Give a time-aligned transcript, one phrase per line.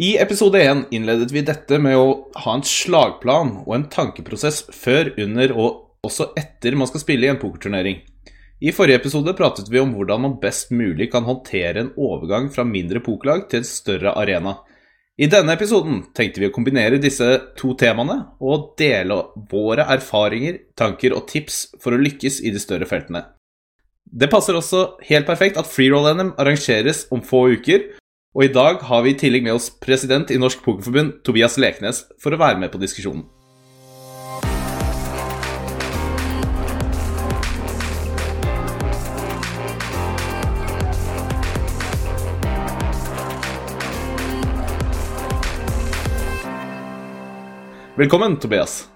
[0.00, 2.04] I episode 1 innledet vi dette med å
[2.40, 7.28] ha en slagplan og en tankeprosess før, under og også etter man skal spille i
[7.28, 7.98] en pokerturnering.
[8.64, 12.64] I forrige episode pratet vi om hvordan man best mulig kan håndtere en overgang fra
[12.64, 14.56] mindre pokerlag til en større arena.
[15.20, 17.28] I denne episoden tenkte vi å kombinere disse
[17.60, 19.20] to temaene og dele
[19.52, 23.26] våre erfaringer, tanker og tips for å lykkes i de større feltene.
[24.08, 27.90] Det passer også helt perfekt at freeroll-NM arrangeres om få uker,
[28.30, 32.04] og i dag har vi i tillegg med oss president i Norsk Pokerforbund, Tobias Leknes,
[32.22, 33.26] for å være med på diskusjonen.
[47.98, 48.86] Velkommen, Tobias.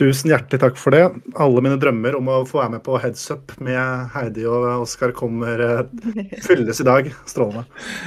[0.00, 1.02] Tusen hjertelig takk for det.
[1.44, 5.12] Alle mine drømmer om å få være med på Heads Up med Heidi og Oskar
[5.16, 5.82] kommer eh,
[6.46, 7.10] fylles i dag.
[7.28, 7.66] Strålende.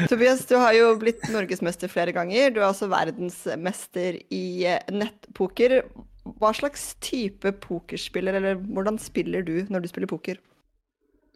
[0.10, 2.50] Tobias, du har jo blitt norgesmester flere ganger.
[2.56, 5.84] Du er også verdensmester i eh, nettpoker.
[6.42, 10.42] Hva slags type pokerspiller, eller hvordan spiller du når du spiller poker?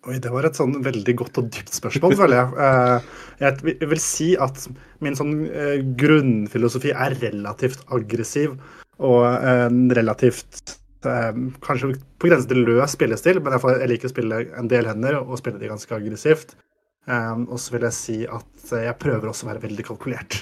[0.08, 2.58] Oi, Det var et sånn veldig godt og dypt spørsmål, føler jeg.
[3.46, 4.66] Eh, jeg vil si at
[5.06, 5.38] min sånn
[6.02, 8.58] grunnfilosofi er relativt aggressiv
[9.04, 10.78] og en relativt
[11.64, 15.38] kanskje på grensen til løs spillestil, men jeg liker å spille en del hender og
[15.40, 16.56] spille de ganske aggressivt.
[17.08, 20.42] Og så vil jeg si at jeg prøver også å være veldig kalkulert.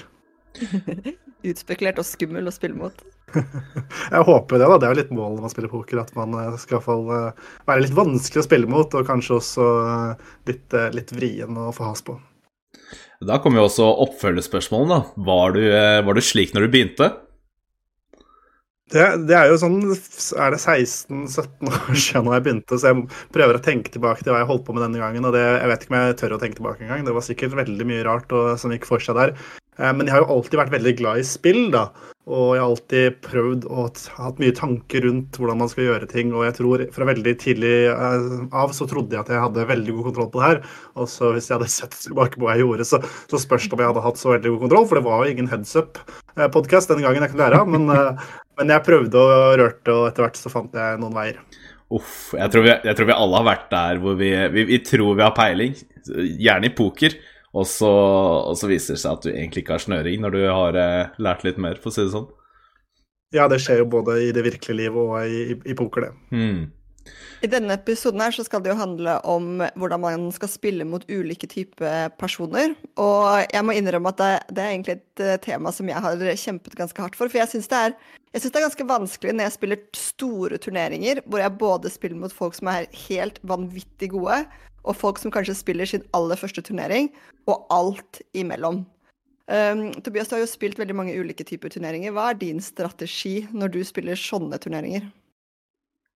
[1.46, 3.02] Utspekulert og skummel å spille mot?
[4.14, 4.66] jeg håper det.
[4.66, 7.82] da, Det er jo litt målet når man spiller poker, at man skal fall være
[7.84, 9.68] litt vanskelig å spille mot, og kanskje også
[10.48, 12.16] litt, litt vrien å få has på.
[13.26, 14.98] Da kommer jo også oppfølgespørsmålene.
[15.28, 15.62] Var du,
[16.08, 17.12] var du slik når du begynte?
[18.86, 23.58] Det, det, er jo sånn Er det 16-17 år siden jeg begynte, så jeg prøver
[23.58, 25.26] å tenke tilbake til hva jeg holdt på med denne gangen.
[25.26, 27.06] Og det, jeg vet ikke om jeg tør å tenke tilbake engang.
[27.06, 29.34] Det var sikkert veldig mye rart og, som gikk for seg der.
[29.80, 31.88] Eh, men jeg har jo alltid vært veldig glad i spill, da.
[32.26, 36.32] Og jeg har alltid prøvd og hatt mye tanker rundt hvordan man skal gjøre ting.
[36.34, 39.98] Og jeg tror fra veldig tidlig eh, av så trodde jeg at jeg hadde veldig
[39.98, 40.64] god kontroll på det her.
[40.98, 43.78] Og så hvis jeg hadde sett tilbake på hva jeg gjorde, så, så spørs det
[43.78, 44.90] om jeg hadde hatt så veldig god kontroll.
[44.90, 47.70] For det var jo ingen heads up-podkast den gangen jeg kunne lære av.
[47.70, 48.26] Men eh,
[48.56, 51.40] men jeg prøvde og rørte, og etter hvert så fant jeg noen veier.
[51.96, 52.32] Uff.
[52.34, 55.18] Jeg tror vi, jeg tror vi alle har vært der hvor vi, vi, vi, tror
[55.18, 55.76] vi har peiling,
[56.06, 57.14] gjerne i poker,
[57.56, 57.90] og så,
[58.50, 61.14] og så, viser det seg at du egentlig ikke har snøring når du har eh,
[61.22, 62.28] lært litt mer, for å si det sånn.
[63.34, 66.36] Ja, det skjer jo både i det virkelige livet og i, i, i poker, det.
[66.36, 66.66] Mm.
[67.44, 71.04] I denne episoden her så skal det jo handle om hvordan man skal spille mot
[71.10, 72.74] ulike typer personer.
[73.00, 76.24] Og jeg må innrømme at det, det, er egentlig et eh, tema som jeg har
[76.42, 77.30] kjempet ganske hardt for.
[77.30, 77.82] For jeg syns det,
[78.32, 82.56] det, er ganske vanskelig når jeg spiller store turneringer, hvor jeg både spiller mot folk
[82.58, 84.42] som er helt vanvittig gode,
[84.86, 87.10] og folk som kanskje spiller sin aller første turnering,
[87.50, 88.84] og alt imellom.
[89.46, 92.14] Um, Tobias, du har jo spilt veldig mange ulike typer turneringer.
[92.14, 95.06] Hva er din strategi når du spiller sånne turneringer?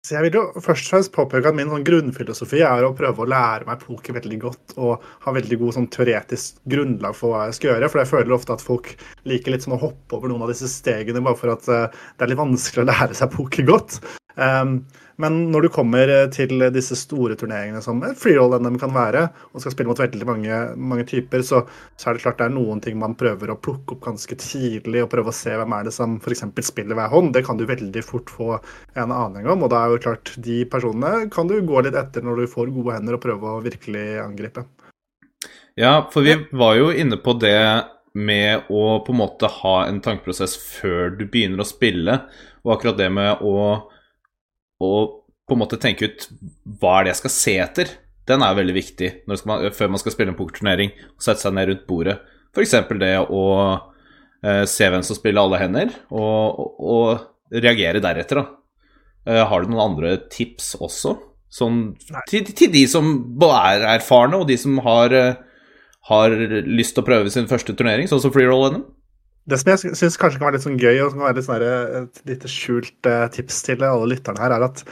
[0.01, 3.21] Så jeg vil jo først og fremst påpeke at Min sånn grunnfilosofi er å prøve
[3.21, 7.43] å lære meg poker veldig godt og ha veldig god sånn teoretisk grunnlag for hva
[7.51, 7.91] jeg skal gjøre.
[7.93, 8.95] For jeg føler ofte at folk
[9.29, 12.25] liker litt sånn å hoppe over noen av disse stegene bare for at uh, det
[12.25, 14.01] er litt vanskelig å lære seg poker godt.
[14.41, 14.81] Um,
[15.21, 19.75] men når du kommer eh, til disse store turneringene som freeroll-NM kan være, og skal
[19.75, 20.61] spille mot veldig mange,
[20.93, 21.63] mange typer, så,
[21.95, 25.05] så, er det klart det er noen ting man prøver å plukke opp ganske tidlig,
[25.05, 26.45] og prøve å se hvem er det som f.eks.
[26.71, 27.33] spiller hver hånd.
[27.37, 28.57] Det kan du veldig fort få
[28.99, 32.25] en aning om, og da er jo klart de personene kan du gå litt etter
[32.27, 34.67] når du får gode hender, og prøve å virkelig angripe.
[35.79, 37.61] Ja, for vi var jo inne på det
[38.13, 42.17] med å på en måte ha en tankeprosess før du begynner å spille,
[42.65, 43.55] og akkurat det med å
[44.81, 45.17] og
[45.49, 46.29] på en måte tenke ut
[46.81, 47.93] hva er det jeg skal se etter,
[48.31, 50.93] den er veldig viktig man, før man skal spille en pokerturnering.
[51.17, 52.21] Og sette seg ned rundt bordet.
[52.55, 52.77] F.eks.
[53.01, 53.45] det å
[54.45, 58.43] eh, se hvem som spiller alle hender, og, og, og reagere deretter.
[59.27, 61.17] Eh, har du noen andre tips også?
[61.51, 61.81] Sånn,
[62.31, 63.11] til, til, de som
[63.49, 65.39] er erfarne, og de som har, eh,
[66.11, 66.37] har
[66.67, 68.87] lyst til å prøve sin første turnering, sånn som freeroll-NM?
[69.49, 71.47] Det som jeg syns kanskje kan være litt sånn gøy, og som kan være litt
[71.47, 71.63] sånn
[72.01, 74.83] et lite skjult uh, tips til alle lytterne her, er at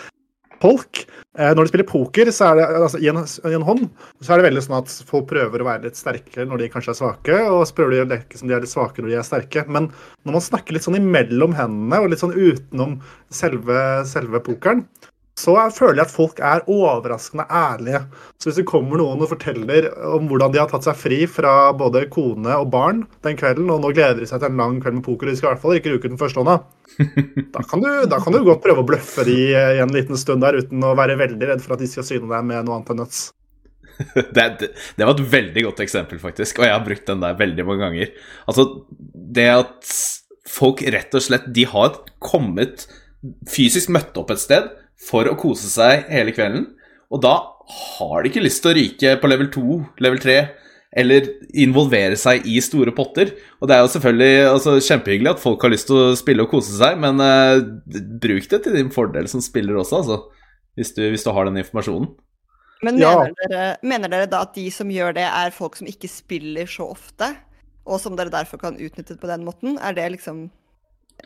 [0.58, 1.04] folk
[1.38, 3.84] uh, Når de spiller poker, så er det altså, i, en, i, en, hånd,
[4.24, 6.94] så er det veldig sånn at folk prøver å være litt sterkere når de kanskje
[6.96, 9.20] er svake, og så prøver de å leke som de er litt svake når de
[9.20, 9.66] er sterke.
[9.68, 9.90] Men
[10.24, 12.98] når man snakker litt sånn imellom hendene, og litt sånn utenom
[13.30, 14.82] selve, selve pokeren,
[15.38, 18.00] så føler jeg at folk er overraskende ærlige.
[18.38, 21.70] Så hvis det kommer noen og forteller om hvordan de har tatt seg fri fra
[21.79, 24.99] både kone og barn den kvelden, og nå gleder de seg til en lang kveld
[24.99, 26.58] med poker, og de skal i hvert fall ikke ruke den første hånda,
[27.55, 30.43] da kan, du, da kan du godt prøve å bløffe de i en liten stund
[30.43, 32.94] der uten å være veldig redd for at de skal syne deg med noe annet
[32.94, 33.26] enn nuts.
[34.14, 37.38] Det, det, det, var et veldig godt eksempel, faktisk, og jeg har brukt den der
[37.38, 38.12] veldig mange ganger.
[38.46, 38.67] Altså,
[39.35, 39.94] det at
[40.49, 42.87] folk rett og slett De har kommet
[43.50, 44.69] fysisk møtt opp et sted
[45.08, 46.66] for å kose seg hele kvelden.
[47.12, 47.36] Og da
[47.98, 49.66] har de ikke lyst til å ryke på level 2,
[50.04, 50.38] level 3,
[50.98, 51.26] eller
[51.60, 53.34] involvere seg i store potter.
[53.60, 56.52] Og det er jo selvfølgelig altså, kjempehyggelig at folk har lyst til å spille og
[56.52, 57.60] kose seg, men eh,
[58.22, 60.18] bruk det til din fordel som spiller også, altså.
[60.78, 62.12] Hvis du, hvis du har den informasjonen.
[62.86, 63.10] Men Ja.
[63.18, 66.68] mener, dere, mener dere da at de som gjør det, er folk som ikke spiller
[66.70, 67.32] så ofte?
[67.88, 69.78] Og som dere derfor kan utnytte på den måten?
[69.82, 70.44] Er det liksom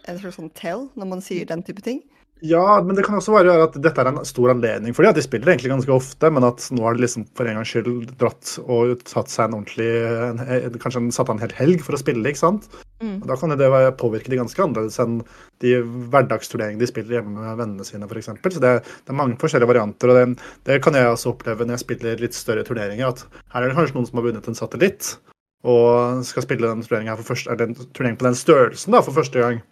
[0.08, 2.00] en slags sånn tell når man sier den type ting?
[2.42, 5.12] Ja, men det kan også være at dette er en stor anledning for dem.
[5.14, 7.70] At de spiller egentlig ganske ofte, men at nå har de liksom for en gangs
[7.70, 11.84] skyld dratt og tatt seg en ordentlig en, en, Kanskje satt av en hel helg
[11.86, 12.66] for å spille, ikke sant?
[12.98, 13.20] Mm.
[13.30, 15.20] Da kan det påvirke de ganske annerledes enn
[15.62, 15.76] de
[16.10, 18.32] hverdagsturneringene de spiller hjemme med vennene sine, f.eks.
[18.42, 21.78] Så det, det er mange forskjellige varianter, og det, det kan jeg også oppleve når
[21.78, 23.14] jeg spiller litt større turneringer.
[23.14, 25.14] At her er det kanskje noen som har vunnet en satellitt,
[25.62, 29.06] og skal spille den turneringen her for første, eller en turnering på den størrelsen da,
[29.06, 29.62] for første gang.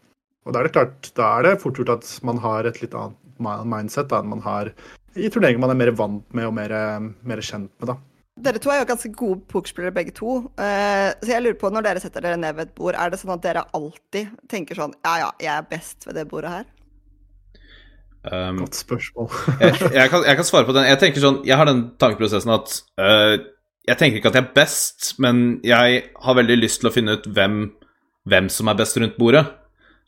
[0.46, 2.96] Og da er det klart, da er det fort gjort at man har et litt
[2.96, 3.18] annet
[3.68, 4.72] mindset da, enn man har
[5.18, 6.72] i turneringer man er mer vant med og mer,
[7.26, 7.90] mer kjent med.
[7.90, 7.96] da.
[8.40, 10.36] Dere to er jo ganske gode pokerspillere begge to.
[10.56, 13.20] Uh, så jeg lurer på, når dere setter dere ned ved et bord, er det
[13.20, 16.68] sånn at dere alltid tenker sånn Ja, ja, jeg er best ved det bordet her?
[18.20, 19.30] Um, Godt spørsmål.
[19.64, 20.88] jeg, jeg, kan, jeg kan svare på den.
[20.88, 23.36] Jeg tenker sånn, jeg har den tankeprosessen at uh,
[23.88, 27.18] Jeg tenker ikke at jeg er best, men jeg har veldig lyst til å finne
[27.18, 27.62] ut hvem,
[28.30, 29.44] hvem som er best rundt bordet.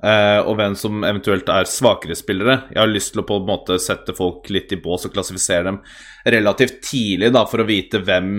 [0.04, 2.62] Øh, og hvem som eventuelt er svakere spillere.
[2.72, 5.70] Jeg har lyst til å på en måte sette folk litt i bås og klassifisere
[5.70, 5.82] dem
[6.25, 8.32] relativt tidlig da, for å vite hvem,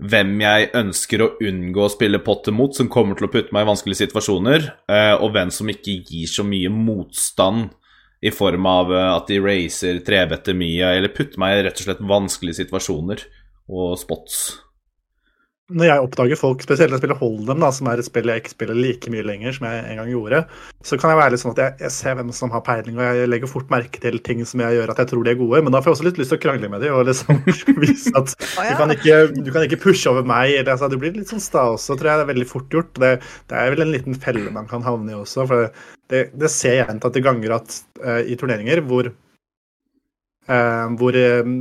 [0.00, 3.66] hvem jeg ønsker å unngå å spille potter mot, som kommer til å putte meg
[3.66, 7.72] i vanskelige situasjoner, øh, og hvem som ikke gir så mye motstand
[8.24, 11.88] i form av eh, at de racer trebetter mye, eller putter meg i rett og
[11.88, 13.26] slett vanskelige situasjoner
[13.68, 14.63] og spots.
[15.72, 18.42] Når jeg oppdager folk, spesielt når jeg spiller Hold'em, da, som er et spill jeg
[18.42, 20.40] ikke spiller like mye lenger som jeg en gang gjorde,
[20.84, 23.06] så kan jeg være litt sånn at jeg, jeg ser hvem som har peiling, og
[23.06, 25.62] jeg legger fort merke til ting som jeg gjør at jeg tror de er gode,
[25.64, 27.40] men da får jeg også litt lyst til å krangle med dem og liksom
[27.86, 30.52] vise at du kan, ikke, du kan ikke pushe over meg.
[30.52, 32.20] Eller, altså, du blir litt sånn sta også, tror jeg.
[32.20, 32.90] Det er veldig fort gjort.
[33.00, 33.12] Det,
[33.48, 35.46] det er vel en liten felle man kan havne i også.
[35.48, 35.70] for
[36.12, 39.08] Det, det ser jeg gjentatte ganger at uh, i turneringer hvor,
[40.52, 41.56] uh, hvor eh,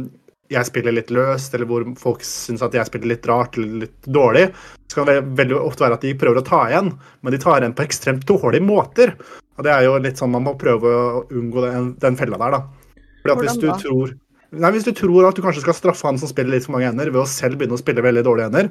[0.51, 4.09] jeg spiller litt løst, eller hvor folk syns at jeg spiller litt rart eller litt
[4.11, 4.49] dårlig,
[4.91, 6.91] så kan det veldig ofte være at de prøver å ta igjen,
[7.23, 9.15] men de tar igjen på ekstremt dårlige måter.
[9.57, 12.57] Og det er jo litt sånn man må prøve å unngå den, den fella der,
[12.57, 12.99] da.
[13.23, 14.19] Fordi at hvis du tror
[14.53, 16.85] Nei, Hvis du tror at du kanskje skal straffe han som spiller litt for mange
[16.85, 18.67] hender, ved å selv begynne å spille veldig dårlige hender,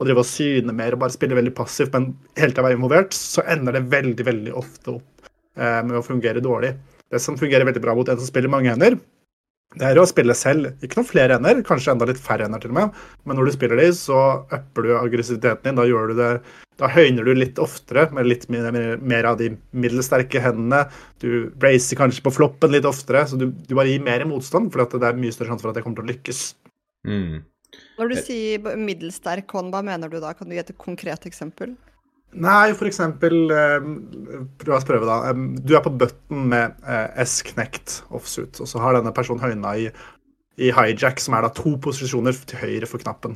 [0.00, 3.14] og drive og syne mer og bare spille veldig passivt, men hele tida være involvert,
[3.14, 6.72] så ender det veldig, veldig ofte opp eh, med å fungere dårlig.
[7.14, 8.98] Det som fungerer veldig bra mot en som spiller mange hender,
[9.78, 10.72] det er å spille selv.
[10.82, 13.52] Ikke noen flere hender, kanskje enda litt færre hender til og med, men når du
[13.54, 14.18] spiller de, så
[14.50, 15.78] upper du aggressiviteten din.
[15.78, 16.32] Da gjør du det
[16.80, 20.86] Da høyner du litt oftere med litt mer, mer, mer av de middelsterke hendene.
[21.20, 24.88] Du racer kanskje på floppen litt oftere, så du, du bare gir mer motstand, for
[24.88, 26.40] det er mye større sjanse for at det kommer til å lykkes.
[27.06, 27.42] Mm.
[28.00, 30.32] Når du sier middelsterk hånd, hva mener du da?
[30.34, 31.76] Kan du gi et konkret eksempel?
[32.30, 33.86] Nei, for eksempel eh,
[34.68, 35.32] La oss prøve, da.
[35.34, 39.88] Du er på button med eh, S-knekt offsuit, og så har denne personen høyna i,
[40.60, 43.34] i hijack, som er da to posisjoner til høyre for knappen.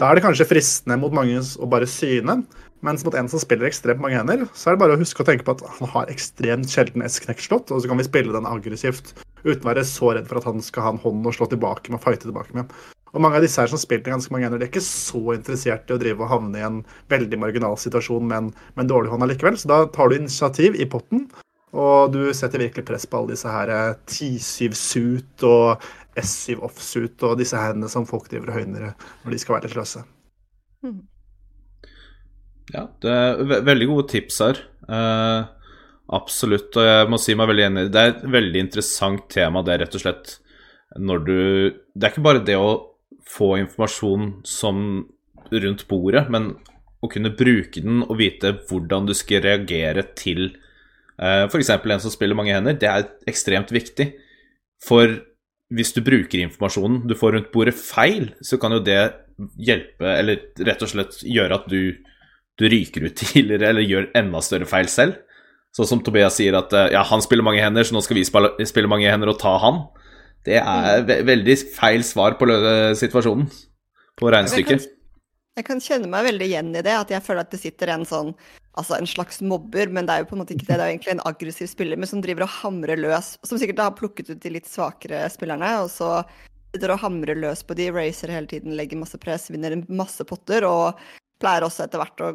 [0.00, 2.42] Da er det kanskje fristende mot mange å bare syne,
[2.84, 5.28] mens mot en som spiller ekstremt mange hender, så er det bare å huske å
[5.28, 8.48] tenke på at han har ekstremt sjelden S-knekt slått, og så kan vi spille den
[8.48, 9.14] aggressivt
[9.46, 11.92] uten å være så redd for at han skal ha en hånd å slå tilbake
[11.92, 12.72] med og fighte tilbake med.
[13.16, 15.88] Og mange av disse her som spilte ganske mange hender, de er ikke så interessert
[15.88, 19.12] i å drive og havne i en veldig marginal situasjon med en, med en dårlig
[19.12, 19.56] hånd allikevel.
[19.56, 21.24] Så da tar du initiativ i potten,
[21.72, 27.24] og du setter virkelig press på alle disse her eh, 10-7 suit og S7 off-suit
[27.28, 30.04] og disse hendene som folk driver og høyner når de skal være litt løse.
[32.74, 34.60] Ja, det er ve veldig gode tips her.
[34.92, 35.40] Eh,
[36.16, 37.86] absolutt, og jeg må si meg veldig enig.
[37.94, 40.36] Det er et veldig interessant tema, det, rett og slett.
[40.96, 41.38] Når du
[41.96, 42.95] Det er ikke bare det å
[43.28, 45.06] få informasjon som
[45.50, 46.54] rundt bordet, men
[47.04, 50.48] å kunne bruke den og vite hvordan du skal reagere til
[51.20, 51.70] uh, f.eks.
[51.76, 52.78] en som spiller mange hender.
[52.78, 54.12] Det er ekstremt viktig.
[54.82, 55.18] For
[55.74, 59.00] hvis du bruker informasjonen du får rundt bordet feil, så kan jo det
[59.60, 61.80] hjelpe, eller rett og slett gjøre at du
[62.56, 65.20] du ryker ut tidligere eller gjør enda større feil selv.
[65.76, 68.24] Sånn som Tobias sier at eh, ja, han spiller mange hender, så nå skal vi
[68.24, 69.82] spille, spille mange hender og ta han.
[70.46, 72.46] Det er ve veldig feil svar på
[72.98, 73.48] situasjonen,
[74.16, 74.86] på regnestykket.
[75.56, 78.06] jeg kan kjenne meg veldig igjen i det, at jeg føler at det sitter en
[78.08, 78.32] sånn
[78.76, 80.74] Altså en slags mobber, men det er jo på en måte ikke det.
[80.76, 83.30] Det er jo egentlig en aggressiv spiller, men som driver og hamrer løs.
[83.48, 86.10] Som sikkert har plukket ut de litt svakere spillerne, og så
[86.74, 90.66] sitter og hamrer løs på de, racer hele tiden, legger masse press, vinner masse potter,
[90.68, 91.00] og
[91.40, 92.30] pleier også etter hvert å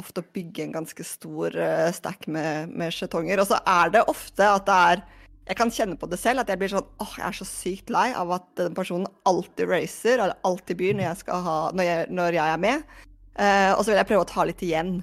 [0.00, 3.40] ofte bygge en ganske stor uh, stack med, med skjetonger.
[3.40, 5.04] Og så er det ofte at det er
[5.46, 7.90] Jeg kan kjenne på det selv, at jeg blir sånn åh, jeg er så sykt
[7.94, 12.08] lei av at den personen alltid racer, eller alltid byr når jeg, ha, når jeg,
[12.18, 12.96] når jeg er med.
[13.36, 14.96] Uh, og så vil jeg prøve å ta litt igjen.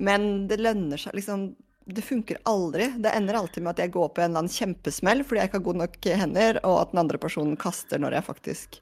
[0.00, 1.52] Men det lønner seg liksom
[1.84, 2.86] Det funker aldri.
[2.96, 5.58] Det ender alltid med at jeg går på en eller annen kjempesmell fordi jeg ikke
[5.58, 8.78] har gode nok hender, og at den andre personen kaster når jeg faktisk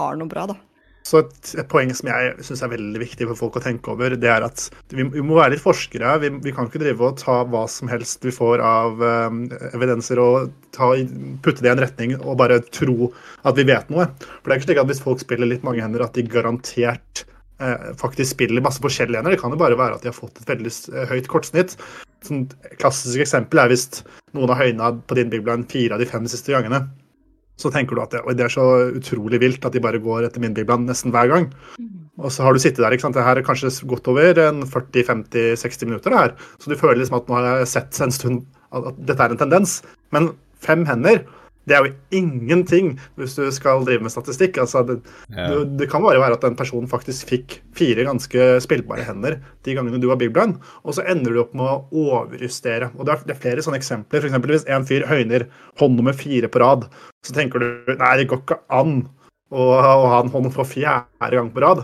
[0.00, 0.56] har noe bra, da.
[1.06, 4.16] Så et, et, poeng som jeg syns er veldig viktig for folk å tenke over,
[4.18, 6.16] det er at vi, vi må være litt forskere.
[6.24, 10.18] Vi, vi, kan ikke drive og ta hva som helst vi får av um, evidenser
[10.22, 10.90] og ta,
[11.46, 13.12] putte det i en retning og bare tro
[13.46, 14.08] at vi vet noe.
[14.18, 17.22] For det er ikke slik at hvis folk spiller litt mange hender, at de garantert
[17.62, 19.36] eh, faktisk spiller masse forskjellige hender.
[19.36, 21.78] Det kan jo bare være at de har fått et veldig eh, høyt kortsnitt.
[22.26, 24.02] Et klassisk eksempel er hvis
[24.34, 26.88] noen har høyna på din big blind fire av de fem siste gangene
[27.56, 28.66] så tenker du at det, det, er så
[28.98, 31.48] utrolig vilt at de bare går etter min bibland nesten hver gang.
[31.80, 32.06] Mm.
[32.20, 32.92] Og så har du sittet der.
[32.92, 33.16] ikke sant?
[33.16, 36.12] Det her er kanskje godt over en 40-50-60 minutter.
[36.12, 36.34] det her.
[36.60, 38.44] Så du føler liksom at nå har jeg sett en stund
[38.76, 39.80] at dette er en tendens.
[40.12, 40.30] Men
[40.64, 41.24] fem hender
[41.66, 44.60] det er jo ingenting hvis du skal drive med statistikk.
[44.62, 45.00] Altså, det,
[45.34, 45.48] ja.
[45.50, 49.74] du, det, kan bare være at den personen faktisk fikk fire ganske spillbare hender de
[49.74, 52.92] gangene du var big blind, og så ender du opp med å overjustere.
[52.94, 54.22] Og Det er, det er flere sånne eksempler.
[54.22, 55.48] For eksempel, hvis en fyr høyner
[55.82, 56.86] hånd nummer fire på rad,
[57.26, 59.00] så tenker du nei, det går ikke an
[59.50, 61.82] å, å ha en hånd for fjerde gang på rad.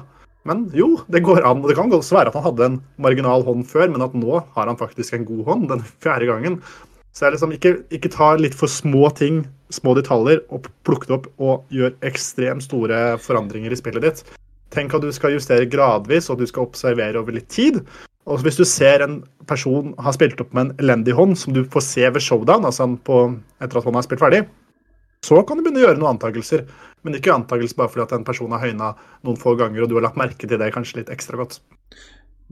[0.49, 1.61] Men jo, det går an.
[1.63, 4.41] og Det kan også være at han hadde en marginal hånd før, men at nå
[4.55, 6.59] har han faktisk en god hånd den fjerde gangen.
[7.13, 9.43] Så jeg liksom ikke, ikke ta litt for små ting,
[9.75, 14.25] små detaljer, og plukke det opp og gjør ekstremt store forandringer i spillet ditt.
[14.73, 17.83] Tenk at du skal justere gradvis, og du skal observere over litt tid.
[18.31, 19.19] Og hvis du ser en
[19.51, 22.87] person har spilt opp med en elendig hånd, som du får se ved showdown, altså
[23.05, 23.19] på,
[23.61, 24.43] etter at hånda er spilt ferdig,
[25.27, 26.65] så kan du begynne å gjøre noen antakelser.
[27.03, 28.93] Men ikke antakelser bare fordi at en person har høyna
[29.27, 31.61] noen få ganger, og du har lagt merke til det kanskje litt ekstra godt.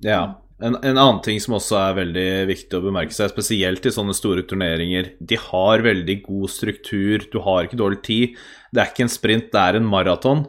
[0.05, 3.93] Ja, en, en, annen ting som også er veldig viktig å bemerke seg, spesielt i
[3.95, 8.41] sånne store turneringer, de har veldig god struktur, du har ikke dårlig tid.
[8.71, 10.45] Det er ikke en sprint, det er en maraton.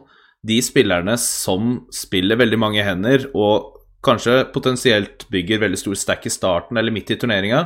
[0.46, 6.34] De spillerne som spiller veldig mange hender, og kanskje potensielt bygger veldig stor stack i
[6.34, 7.64] starten eller midt i turneringa,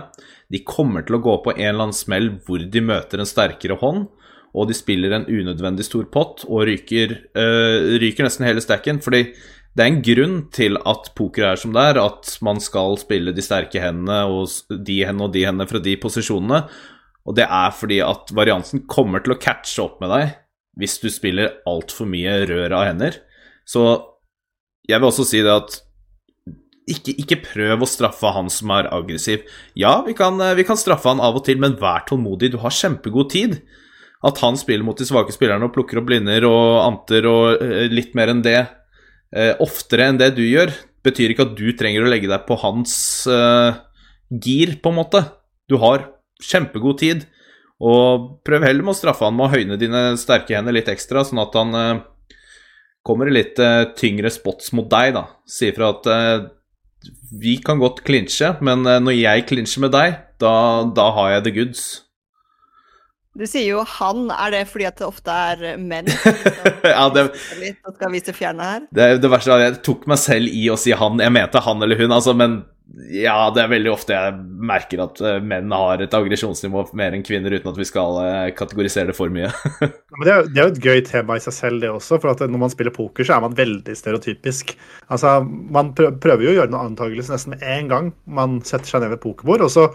[0.53, 3.79] de kommer til å gå på en eller annen smell hvor de møter en sterkere
[3.81, 4.07] hånd,
[4.57, 9.03] og de spiller en unødvendig stor pott og ryker, øh, ryker nesten hele stacken.
[9.05, 9.35] fordi
[9.77, 13.35] det er en grunn til at poker er som det er, at man skal spille
[13.37, 16.63] de sterke hendene og de hendene og de hendene fra de posisjonene.
[17.27, 20.37] Og det er fordi at variansen kommer til å catche opp med deg
[20.81, 23.19] hvis du spiller altfor mye rør av hender.
[23.69, 23.83] Så
[24.89, 25.79] jeg vil også si det at
[26.87, 29.43] ikke, ikke, prøv å straffe han som er aggressiv.
[29.75, 32.53] Ja, vi kan, vi kan, straffe han av og til, men vær tålmodig.
[32.55, 33.59] Du har kjempegod tid.
[34.27, 37.91] At han spiller mot de svake spillerne og plukker opp blinder og anter og eh,
[37.93, 38.76] litt mer enn det, eh,
[39.63, 40.71] oftere enn det du gjør,
[41.07, 42.97] betyr ikke at du trenger å legge deg på hans
[43.31, 43.79] eh,
[44.31, 45.23] gir, på en måte.
[45.71, 46.09] Du har
[46.43, 47.25] kjempegod tid,
[47.83, 51.25] og prøv heller med å straffe han med å høyne dine sterke hender litt ekstra,
[51.27, 52.05] sånn at han eh,
[53.07, 55.27] kommer i litt eh, tyngre spots mot deg, da.
[55.49, 56.49] Sier ifra at eh,
[57.37, 60.57] vi kan godt klinsje, men eh, når jeg klinsjer med deg, da,
[60.97, 61.85] da har jeg the goods.
[63.37, 64.31] Du sier jo 'han'.
[64.33, 66.09] Er det fordi at det ofte er menn
[66.97, 67.29] ja, det,
[67.83, 68.87] som skal vise fjerne her?
[68.95, 71.21] Det, det verste er at jeg tok meg selv i å si 'han'.
[71.21, 72.63] Jeg mente han eller hun, altså, men
[73.11, 74.35] ja, det er veldig ofte jeg
[74.71, 78.55] merker at uh, menn har et aggresjonsnivå mer enn kvinner, uten at vi skal uh,
[78.57, 79.51] kategorisere det for mye.
[79.83, 82.21] det, er, det, er, jo et gøy tema i seg selv, det også.
[82.23, 84.77] For at når man spiller poker, så er man veldig stereotypisk.
[85.11, 89.03] Altså, Man prøver jo å gjøre noen antakelser nesten med en gang man setter seg
[89.03, 89.67] ned ved pokerbord.
[89.67, 89.91] og så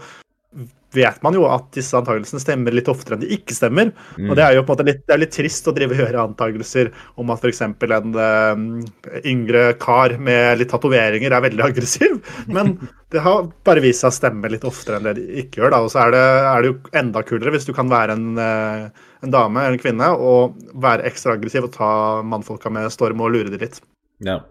[0.92, 3.92] vet man jo at disse antakelsene stemmer litt oftere enn de ikke stemmer.
[4.18, 4.28] Mm.
[4.30, 6.24] Og det er jo på en måte litt, det litt trist å drive og gjøre
[6.26, 6.90] antakelser
[7.20, 7.62] om at f.eks.
[7.64, 12.18] en uh, yngre kar med litt tatoveringer er veldig aggressiv.
[12.52, 12.74] Men
[13.12, 15.74] det har bare vist seg å stemme litt oftere enn det de ikke gjør.
[15.74, 15.82] Da.
[15.86, 19.12] Og så er det, er det, jo enda kulere hvis du kan være en, uh,
[19.24, 21.92] en dame eller en kvinne og være ekstra aggressiv og ta
[22.26, 23.80] mannfolka med storm og lure de litt.
[24.22, 24.42] Ja.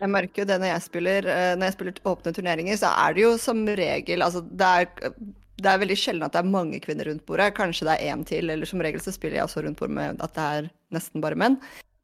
[0.00, 3.16] Jeg merker jo det når jeg spiller eh, Når jeg spiller åpne turneringer, så er
[3.16, 5.12] det jo som regel Altså, det er
[5.60, 7.50] det er veldig sjelden at det er mange kvinner rundt bordet.
[7.52, 10.22] Kanskje det er én til, eller som regel så spiller jeg også rundt bordet med
[10.24, 11.58] at det er nesten bare menn.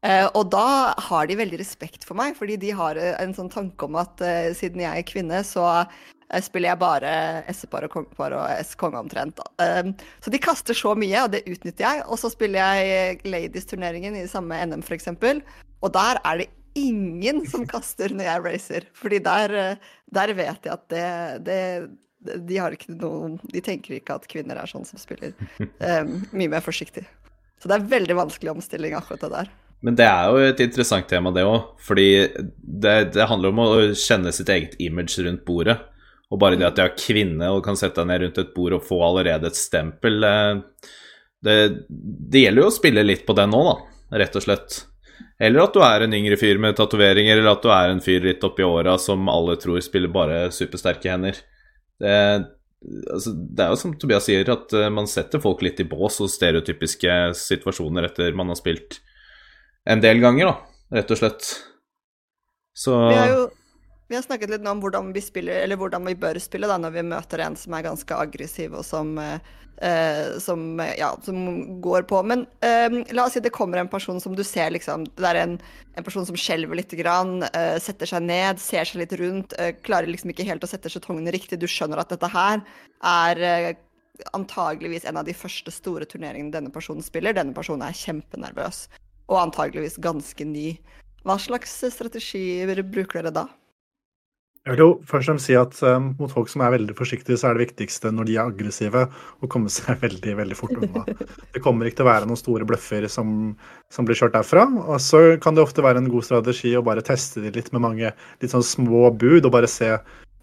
[0.05, 3.49] Uh, og da har de veldig respekt for meg, fordi de har eh, en sånn
[3.49, 4.21] tanke om at
[4.59, 7.15] siden jeg er kvinne, så uh, spiller jeg bare
[7.49, 9.41] S-par og kongepar og S-konge omtrent.
[10.21, 12.05] så de kaster så mye, og det utnytter jeg.
[12.05, 15.09] Og så spiller jeg ladies-turneringen i samme NM, f.eks.
[15.81, 18.89] Og der er det ingen som kaster når jeg racer.
[18.97, 19.55] Fordi der,
[20.13, 21.07] der vet jeg at det,
[21.47, 21.61] det
[22.47, 22.59] de,
[22.97, 27.05] noen, de tenker ikke at kvinner er sånn som spiller um, mye mer forsiktig.
[27.61, 29.53] Så det er veldig vanskelig omstilling, akkurat det der.
[29.85, 31.73] Men det er jo et interessant tema, det òg.
[31.85, 32.09] Fordi
[32.57, 35.77] det, det, handler om å kjenne sitt eget image rundt bordet.
[36.33, 38.75] Og bare det at jeg er kvinne og kan sette deg ned rundt et bord
[38.75, 40.57] og få allerede et stempel eh,
[41.45, 41.55] Det,
[41.87, 43.75] det gjelder jo å spille litt på den nå, da,
[44.23, 44.79] rett og slett.
[45.39, 48.25] Eller at du er en yngre fyr med tatoveringer, eller at du er en fyr
[48.25, 51.37] litt oppi åra som alle tror spiller bare supersterke hender.
[52.01, 52.13] Det,
[53.13, 56.19] altså, det er jo som Tobias sier, at eh, man setter folk litt i bås
[56.25, 58.99] og stereotypiske situasjoner etter man har spilt
[59.87, 61.47] en del ganger, da, rett og slett.
[62.77, 63.45] Så Vi har jo
[64.07, 66.93] vi har snakket litt om hvordan vi spiller, eller hvordan vi bør spille da, når
[66.95, 71.41] vi møter en som er ganske aggressiv og som, eh, som, ja, som
[71.83, 72.21] går på.
[72.23, 75.41] Men eh, la oss si det kommer en person som du ser liksom Det er
[75.41, 75.57] en,
[75.99, 79.73] en person som skjelver litt, grann, eh, setter seg ned, ser seg litt rundt, eh,
[79.83, 81.59] klarer liksom ikke helt å sette skjetongene riktig.
[81.59, 82.63] Du skjønner at dette her
[83.03, 83.69] er eh,
[84.33, 87.35] antageligvis en av de første store turneringene denne personen spiller.
[87.35, 88.85] Denne personen er kjempenervøs
[89.27, 90.77] og antageligvis ganske ny.
[91.27, 93.49] Hva slags strategier bruker dere da?
[94.67, 97.37] Jeg vil jo først og fremst si at um, mot folk som er veldig forsiktige,
[97.39, 99.05] så er det viktigste når de er aggressive,
[99.39, 101.05] å komme seg veldig veldig fort unna.
[101.55, 103.29] Det kommer ikke til å være noen store bløffer som,
[103.93, 104.65] som blir kjørt derfra.
[104.83, 107.85] Og så kan det ofte være en god strategi å bare teste de litt med
[107.85, 109.93] mange litt sånn små bud, og bare se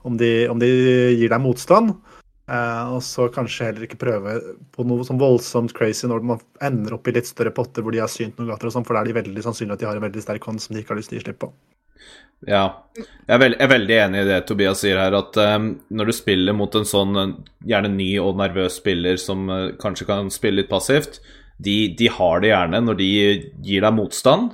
[0.09, 1.93] om de, om de gir deg motstand.
[2.49, 4.39] Uh, og så kanskje heller ikke prøve
[4.73, 8.01] på noe sånn voldsomt crazy når man ender opp i litt større potter hvor de
[8.01, 10.01] har synt noen gater og sånn, for da er de veldig sannsynlig at de har
[10.01, 11.53] en veldig sterk hånd som de ikke har lyst til å gi slipp på.
[12.45, 12.65] Ja,
[12.99, 16.11] jeg er, veld, jeg er, veldig enig i det Tobias sier her, at um, når
[16.11, 17.17] du spiller mot en sånn
[17.65, 21.23] gjerne ny og nervøs spiller som uh, kanskje kan spille litt passivt,
[21.57, 23.09] de, de, har det gjerne når de
[23.65, 24.53] gir deg motstand,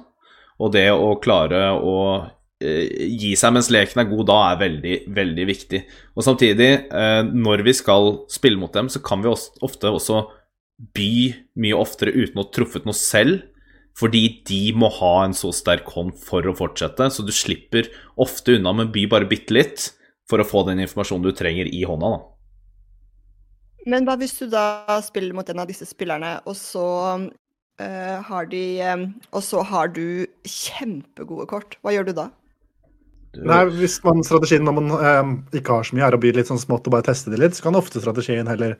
[0.60, 4.96] og det å klare å uh, gi seg mens leken er god da, er veldig,
[5.16, 5.84] veldig viktig.
[6.14, 10.28] Og samtidig, uh, når vi skal spille mot dem, så kan vi ofte også
[10.94, 11.12] by
[11.60, 13.49] mye oftere uten å ha truffet noe selv
[14.00, 17.90] fordi de må ha en så sterk hånd for å fortsette, så du slipper
[18.20, 19.90] ofte unna med by bare bitte litt
[20.30, 22.14] for å få den informasjonen du trenger i hånda.
[22.16, 22.20] da.
[23.90, 26.86] Men hva hvis du da spiller mot en av disse spillerne, og så
[27.16, 31.78] uh, har de um, Og så har du kjempegode kort.
[31.80, 32.28] Hva gjør du da?
[33.32, 33.44] Du...
[33.46, 36.50] Nei, Hvis man, strategien når man um, ikke har så mye, er å by litt
[36.50, 38.76] sånn smått og bare teste det litt, så kan ofte strategien heller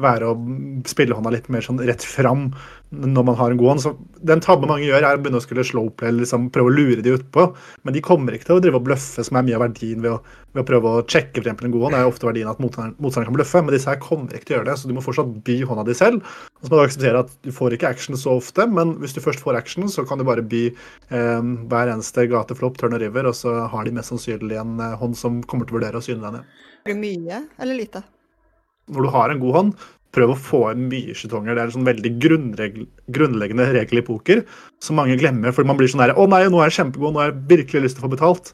[0.00, 0.36] være å
[0.88, 2.50] spille hånda litt mer sånn rett fram
[2.92, 3.82] når man har en god hånd.
[3.84, 6.74] Så Den tabben mange gjør, er å begynne å skulle slowplay eller liksom prøve å
[6.74, 7.46] lure de utpå.
[7.84, 10.12] Men de kommer ikke til å drive og bløffe, som er mye av verdien ved
[10.12, 10.18] å,
[10.52, 11.96] ved å prøve å sjekke eksempel, en god hånd.
[11.96, 14.56] Det er jo ofte verdien at motstanderen kan bløffe, men disse her kommer ikke til
[14.56, 14.78] å gjøre det.
[14.80, 16.32] Så du må fortsatt by hånda di selv.
[16.60, 19.22] Og så må du akseptere at du får ikke action så ofte, men hvis du
[19.24, 23.28] først får action, så kan du bare by eh, hver eneste gateflopp, turn og river,
[23.30, 26.04] og så har de mest sannsynlig en eh, hånd som kommer til å vurdere å
[26.04, 26.58] syne deg ned.
[26.92, 28.02] Mye eller lite?
[28.90, 29.72] Når du har en god hånd,
[30.12, 31.54] prøv å få inn mye skjetonger.
[31.54, 34.44] Det er en sånn veldig grunnleggende regel i poker
[34.82, 35.54] som mange glemmer.
[35.56, 37.86] For man blir sånn her Å nei, nå er jeg kjempegod, nå har jeg virkelig
[37.86, 38.52] lyst til å få betalt.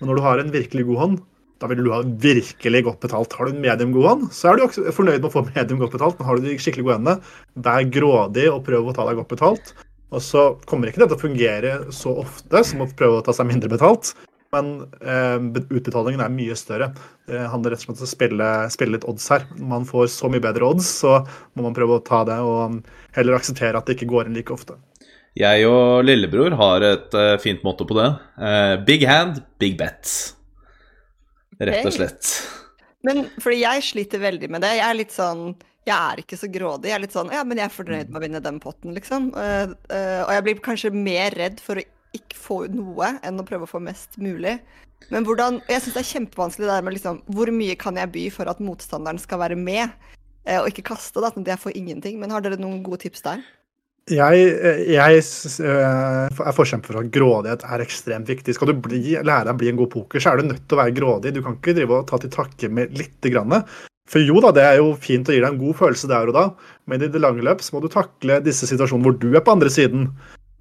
[0.00, 1.24] Men når du har en virkelig god hånd,
[1.62, 3.32] da vil du ha virkelig godt betalt.
[3.38, 5.80] Har du en medium god hånd, så er du også fornøyd med å få medium
[5.80, 6.18] godt betalt.
[6.18, 7.34] Men har du de skikkelig gode hendene,
[7.64, 9.72] vær grådig og prøv å ta deg godt betalt.
[10.14, 13.34] Og så kommer ikke det til å fungere så ofte som å prøve å ta
[13.36, 14.12] seg mindre betalt
[14.54, 15.36] men eh,
[15.74, 16.90] utbetalingen er mye større.
[17.26, 19.46] Det handler rett og slett om å spille, spille, litt odds her.
[19.56, 21.18] Når man får så mye bedre odds, så
[21.54, 22.80] må man prøve å ta det og
[23.16, 24.78] heller akseptere at det ikke går inn like ofte.
[25.36, 28.08] Jeg og lillebror har et uh, fint motto på det.
[28.40, 30.12] Uh, big hand, big bet.
[31.60, 32.30] Rett og slett.
[33.04, 34.78] Men fordi jeg sliter veldig med det.
[34.78, 35.50] Jeg er litt sånn
[35.86, 36.88] jeg er ikke så grådig.
[36.90, 39.28] Jeg er litt sånn Ja, men jeg er fornøyd med å vinne den potten, liksom.
[39.36, 39.76] Uh,
[40.24, 41.84] og jeg blir kanskje mer redd for å
[42.18, 44.58] ikke få ut noe enn å prøve å få mest mulig.
[45.12, 48.12] Men hvordan Jeg syns det er kjempevanskelig det der med liksom Hvor mye kan jeg
[48.14, 49.92] by for at motstanderen skal være med,
[50.46, 52.18] eh, og ikke kaste, da, sånn at jeg får ingenting.
[52.20, 53.44] Men har dere noen gode tips der?
[54.06, 54.42] Jeg,
[54.86, 55.22] jeg,
[55.66, 58.54] eh, er forkjemper for at grådighet er ekstremt viktig.
[58.54, 60.78] Skal du bli, lære deg å bli en god poker, så er du nødt til
[60.78, 61.34] å være grådig.
[61.34, 63.58] Du kan ikke drive og ta til takke med lite grann.
[64.06, 66.36] For jo da, det er jo fint å gi deg en god følelse der og
[66.36, 66.44] da,
[66.86, 69.56] men i det lange løp så må du takle disse situasjonene hvor du er på
[69.56, 70.12] andre siden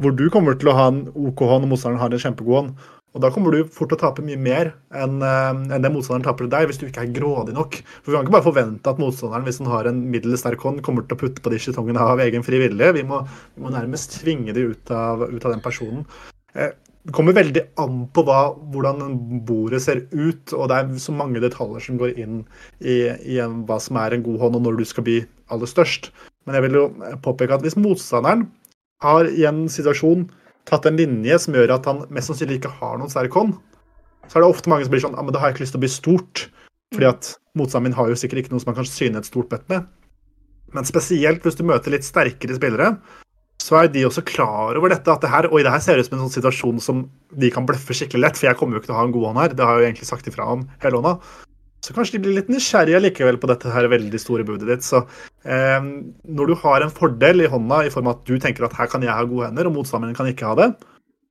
[0.02, 2.86] hvor du kommer til å ha en OK hånd og motstanderen har en kjempegod hånd.
[3.16, 6.26] Og da kommer du fort til å tape mye mer enn, uh, enn det motstanderen
[6.26, 7.78] taper til deg, hvis du ikke er grådig nok.
[8.04, 10.82] For vi kan ikke bare forvente at motstanderen, hvis han har en middels sterk hånd,
[10.84, 12.90] kommer til å putte på de skjetongene av egen fri vilje.
[12.98, 16.04] Vi, vi, må nærmest tvinge de ut av, ut av den personen.
[16.52, 16.74] Uh,
[17.06, 18.42] det kommer veldig an på hva,
[18.74, 19.16] hvordan
[19.48, 22.40] bordet ser ut, og det er så mange detaljer som går inn
[22.82, 25.20] i, i hva som er en god hånd, og når du skal bli
[25.54, 26.10] aller størst.
[26.44, 26.86] Men jeg vil jo
[27.24, 28.48] påpeke at hvis motstanderen
[29.06, 30.28] har i en situasjon
[30.66, 33.54] tatt en linje som gjør at han mest sannsynlig ikke har noen sterk hånd,
[34.26, 35.76] så er det ofte mange som blir sånn ja, men da har jeg ikke lyst
[35.76, 36.48] til å bli stort.
[36.96, 39.50] Fordi at motstanderen min har jo sikkert ikke noe som man kan syne et stort
[39.52, 39.86] bett med.
[40.76, 42.96] Men spesielt hvis du møter litt sterkere spillere,
[43.62, 45.12] så er de også klar over dette.
[45.12, 47.68] At det her, oi, det her ser ut som en sånn situasjon som de kan
[47.68, 48.40] bløffe skikkelig lett.
[48.40, 49.56] For jeg kommer jo ikke til å ha en god hånd her.
[49.58, 51.16] Det har jeg jo egentlig sagt ifra om hele hånda.
[51.86, 54.86] Så kanskje de blir litt nysgjerrige likevel på dette her veldig store budet ditt.
[54.88, 55.04] Så
[55.46, 55.86] eh,
[56.26, 58.90] når du har en fordel i hånda i form av at du tenker at her
[58.90, 60.72] kan jeg ha gode hender, og motstanderen kan ikke ha det,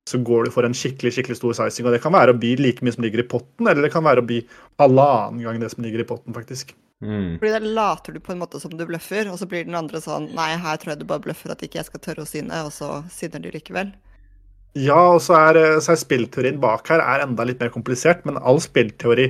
[0.07, 1.87] så går du for en skikkelig skikkelig stor sizing.
[1.89, 4.05] Og det kan være å by like mye som ligger i potten, eller det kan
[4.05, 4.39] være å by
[4.81, 6.75] halvannen gang det som ligger i potten, faktisk.
[7.03, 7.35] Mm.
[7.41, 9.99] Fordi da later du på en måte som du bløffer, og så blir den andre
[9.99, 12.61] sånn Nei, her tror jeg du bare bløffer at ikke jeg skal tørre å syne,
[12.63, 13.91] og så syner du likevel.
[14.75, 18.39] Ja, og så er, så er spillteorien bak her er enda litt mer komplisert, men
[18.39, 19.29] all spillteori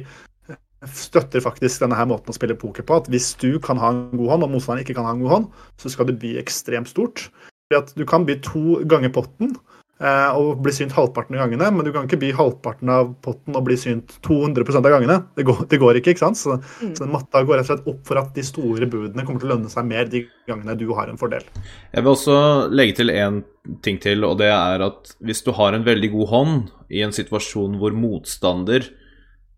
[0.94, 3.02] støtter faktisk denne her måten å spille poker på.
[3.02, 5.34] At hvis du kan ha en god hånd, og motstanderen ikke kan ha en god
[5.36, 5.48] hånd,
[5.82, 7.30] så skal det by ekstremt stort.
[7.66, 9.56] Fordi at Du kan by to ganger potten
[10.02, 13.56] eh, og bli synt halvparten av gangene, men du kan ikke by halvparten av potten
[13.56, 15.18] og bli synt 200 av gangene.
[15.36, 16.38] Det går, det går ikke, ikke sant?
[16.38, 16.96] Så, Mm.
[16.96, 19.56] så matta går rett og slett opp for at de store budene kommer til å
[19.56, 21.44] lønne seg mer de gangene du har en fordel.
[21.94, 23.44] Jeg vil også legge til én
[23.82, 27.16] ting til, og det er at hvis du har en veldig god hånd i en
[27.16, 28.92] situasjon hvor motstander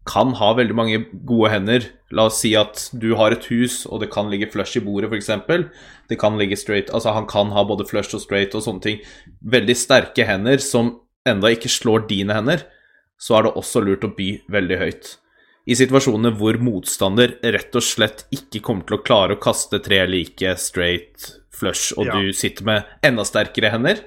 [0.07, 3.99] kan ha veldig mange gode hender La oss si at du har et hus, og
[3.99, 5.27] det kan ligge flush i bordet, f.eks.
[6.07, 9.01] Det kan ligge straight Altså, han kan ha både flush og straight og sånne ting.
[9.43, 10.93] Veldig sterke hender som
[11.27, 12.63] enda ikke slår dine hender,
[13.19, 15.15] så er det også lurt å by veldig høyt.
[15.67, 20.05] I situasjoner hvor motstander rett og slett ikke kommer til å klare å kaste tre
[20.07, 22.15] like straight flush, og Ja.
[22.15, 23.99] du sitter med enda sterkere hender,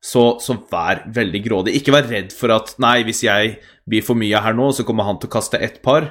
[0.00, 1.76] så, så vær veldig grådig.
[1.76, 3.58] Ikke vær redd for at nei, hvis jeg
[3.88, 6.10] blir for mye her nå, så kommer han til å kaste ett par.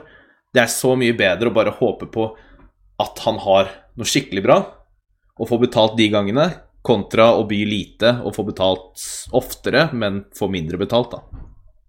[0.53, 2.29] Det er så mye bedre å bare håpe på
[2.99, 4.59] at han har noe skikkelig bra,
[5.39, 6.49] og få betalt de gangene,
[6.85, 9.03] kontra å by lite og få betalt
[9.35, 11.45] oftere, men få mindre betalt, da.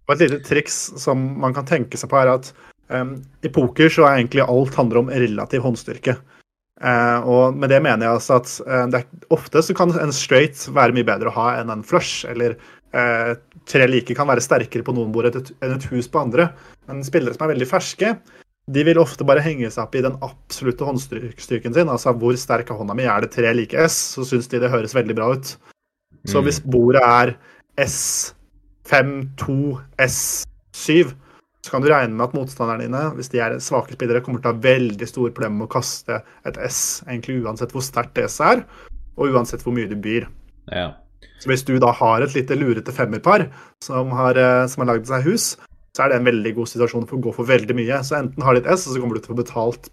[0.07, 2.51] Og et lite triks som man kan tenke seg på, er at
[2.91, 6.17] um, i poker så er egentlig alt handler om relativ håndstyrke.
[6.81, 10.13] Eh, og med det mener jeg altså at eh, det er, ofte så kan en
[10.15, 12.55] straight være mye bedre å ha enn en flush, eller
[12.97, 13.33] eh,
[13.69, 16.49] tre like kan være sterkere på noen bord enn et, hus på andre.
[16.89, 18.15] Men spillere som er veldig ferske,
[18.71, 21.91] de vil ofte bare henge seg opp i den absolutte håndstyrken sin.
[21.91, 23.05] Altså hvor sterk er hånda mi?
[23.09, 25.55] Er det tre like S, så syns de det høres veldig bra ut.
[26.29, 26.45] Så Mm.
[26.45, 27.35] hvis bordet er
[27.81, 31.13] S5, 2, S7,
[31.61, 34.49] så kan du regne med at motstanderne dine, hvis de er svake spillere, kommer til
[34.49, 38.39] å ha veldig store problemer med å kaste et S, egentlig uansett hvor sterkt S
[38.41, 38.63] er,
[39.17, 40.25] og uansett hvor mye du byr.
[40.71, 40.91] Ja.
[41.41, 43.47] Så hvis du da har et lite lurete femmerpar
[43.83, 45.53] som har, eh, som har lagd seg hus,
[45.91, 47.97] så er det en veldig god situasjon for å gå for veldig mye.
[48.07, 49.89] Så enten har de et S, og så kommer du til å få betalt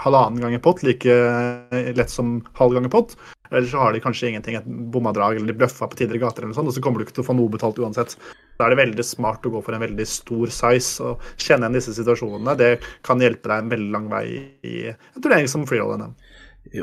[0.00, 3.16] halvannen gang i pott, like eh, lett som halv gang i pott.
[3.50, 6.54] Eller så har de kanskje ingenting, et bommadrag, eller de bløffa på tidligere gater, eller
[6.54, 8.16] noe sånt, og så kommer du ikke til å få noe betalt uansett.
[8.58, 11.78] Da er det veldig smart å gå for en veldig stor size og kjenne igjen
[11.78, 12.56] disse situasjonene.
[12.60, 12.70] Det
[13.06, 14.26] kan hjelpe deg en veldig lang vei
[14.66, 16.14] i en turnering som freeroll NM.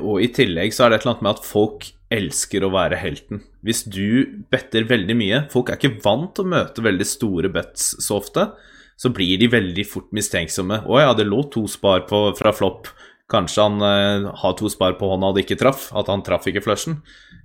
[0.01, 2.99] Og i tillegg så er det et eller annet med at folk elsker å være
[2.99, 3.43] helten.
[3.65, 7.93] Hvis du better veldig mye Folk er ikke vant til å møte veldig store bets
[8.03, 8.49] så ofte.
[8.97, 10.81] Så blir de veldig fort mistenksomme.
[10.81, 12.89] 'Å ja, det lå to spar på, fra flopp.
[13.31, 15.89] Kanskje han eh, har to spar på hånda og det ikke traff?
[15.97, 17.01] At han traff ikke flushen?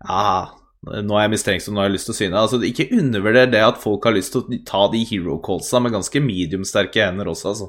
[0.06, 2.40] Ja, nå er jeg mistenksom, nå har jeg lyst til å syne.
[2.40, 5.94] Altså, ikke undervurder det at folk har lyst til å ta de hero callsa med
[5.94, 7.68] ganske medium-sterke hender også, altså.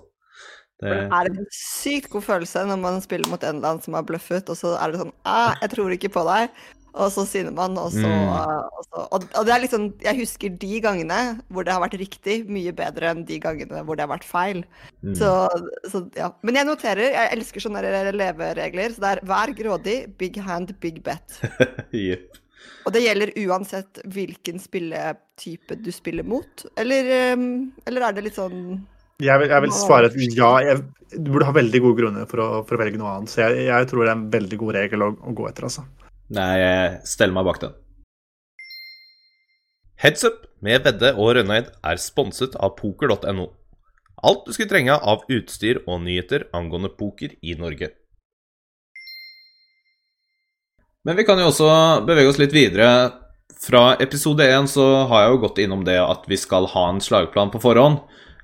[0.81, 3.97] Det, Det er en sykt god følelse når man spiller mot en eller annen som
[3.97, 6.63] har bløffet, og så er det sånn Æ, 'Jeg tror ikke på deg',
[6.93, 8.27] og så sinner man, og så, Mm.
[8.29, 11.97] og, så og, og det er liksom Jeg husker de gangene hvor det har vært
[12.01, 14.63] riktig, mye bedre enn de gangene hvor det har vært feil.
[15.01, 15.15] mm.
[15.17, 15.31] Så,
[15.89, 16.29] så ja.
[16.45, 17.81] Men jeg noterer, jeg elsker sånne
[18.13, 18.93] leveregler.
[18.93, 21.39] Så det er vær grådig, big hand, big bet.
[21.93, 22.39] yep.
[22.85, 28.37] Og det gjelder uansett hvilken spilletype du spiller mot, eller, um, eller er det litt
[28.39, 28.57] sånn
[29.23, 30.51] Jeg vil, jeg vil svare at ja.
[30.67, 33.31] Jeg, du burde ha veldig gode grunner for å, for å velge noe annet.
[33.31, 35.85] Så jeg, jeg tror det er en veldig god regel å, å gå etter, altså.
[36.31, 37.73] Nei, jeg steller meg bak den.
[40.03, 43.49] Heads up med Vedde og Rønneid er sponset av poker.no.
[44.23, 47.91] Alt du skulle trenge av utstyr og nyheter angående poker i Norge.
[51.03, 51.69] Men vi kan jo også
[52.07, 52.87] bevege oss litt videre.
[53.63, 57.03] Fra episode 1 så har jeg jo gått innom det at vi skal ha en
[57.03, 57.99] slagplan på forhånd.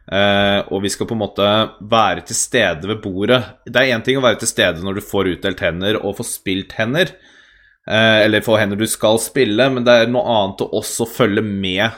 [0.09, 1.47] Eh, og vi skal på en måte
[1.79, 3.39] være til stede ved bordet.
[3.67, 6.27] Det er én ting å være til stede når du får utdelt hender og får
[6.31, 7.13] spilt hender,
[7.89, 11.97] eller få hender du skal spille, men det er noe annet å også følge med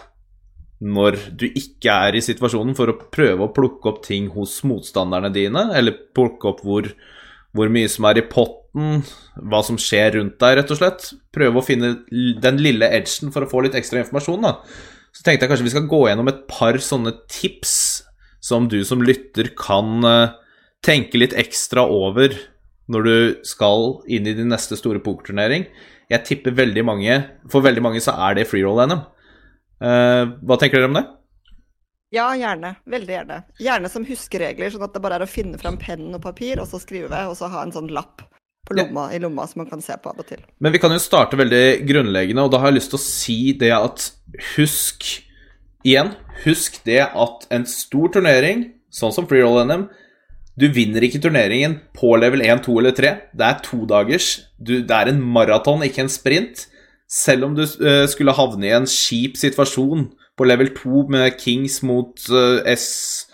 [0.81, 5.29] når du ikke er i situasjonen, for å prøve å plukke opp ting hos motstanderne
[5.33, 6.87] dine, eller plukke opp hvor,
[7.53, 9.03] hvor mye som er i potten,
[9.35, 11.11] hva som skjer rundt deg, rett og slett.
[11.35, 14.55] Prøve å finne den lille edgen for å få litt ekstra informasjon, da.
[15.11, 17.75] Så tenkte jeg kanskje vi skal gå gjennom et par sånne tips
[18.41, 20.33] som du som lytter kan eh,
[20.81, 22.33] tenke litt ekstra over
[22.91, 23.15] når du
[23.47, 25.65] skal inn i din neste store pokerturnering.
[26.11, 27.13] Jeg tipper veldig mange
[27.47, 29.05] For veldig mange så er det freeroll-NM.
[29.81, 31.05] Uh, hva tenker dere om det?
[32.11, 32.75] Ja, gjerne.
[32.91, 33.37] Veldig gjerne.
[33.63, 36.67] Gjerne som huskeregler, sånn at det bare er å finne fram penn og papir, og
[36.67, 38.25] så skrive, og så ha en sånn lapp
[38.67, 39.17] på lomma, ja.
[39.17, 40.43] i lomma som man kan se på av og til.
[40.59, 43.39] Men vi kan jo starte veldig grunnleggende, og da har jeg lyst til å si
[43.63, 44.09] det at
[44.57, 45.07] husk
[45.87, 46.11] igjen,
[46.43, 49.87] husk det at en stor turnering, sånn som freeroll NM,
[50.59, 53.11] du vinner ikke turneringen på level 1, 2 eller 3.
[53.37, 54.27] Det er to dagers.
[54.59, 56.67] Du, Det er en maraton, ikke en sprint.
[57.07, 61.81] Selv om du uh, skulle havne i en kjip situasjon på level 2 med Kings
[61.83, 63.27] mot uh, S,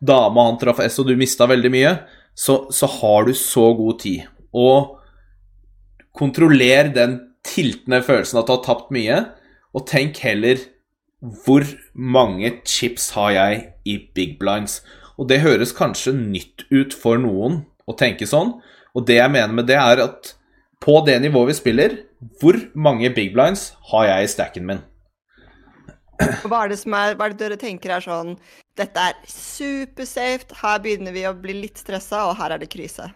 [0.00, 1.94] dama han traff S, og du mista veldig mye,
[2.34, 4.26] så, så har du så god tid.
[4.54, 4.96] Og
[6.16, 9.24] kontroller den tiltende følelsen at du har tapt mye,
[9.74, 10.58] og tenk heller
[11.44, 14.80] hvor mange chips har jeg i big blinds?
[15.20, 18.54] Og det høres kanskje nytt ut for noen å tenke sånn,
[18.96, 20.34] og det jeg mener med det, er at
[20.80, 21.98] på det nivået vi spiller,
[22.40, 24.80] hvor mange big blinds har jeg i stacken min?
[26.20, 28.34] Hva er det som er, hva er det dere tenker er sånn
[28.76, 33.10] Dette er supersafe, her begynner vi å bli litt stressa, og her er det krise.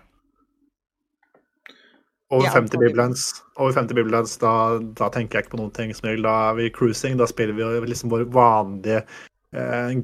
[2.33, 3.27] Over 50 biblines,
[3.61, 4.55] over 50 biblines da,
[4.97, 5.93] da, tenker jeg ikke på noen ting.
[5.95, 6.25] som regel.
[6.27, 9.05] Da er vi cruising, da spiller vi liksom vår vanlige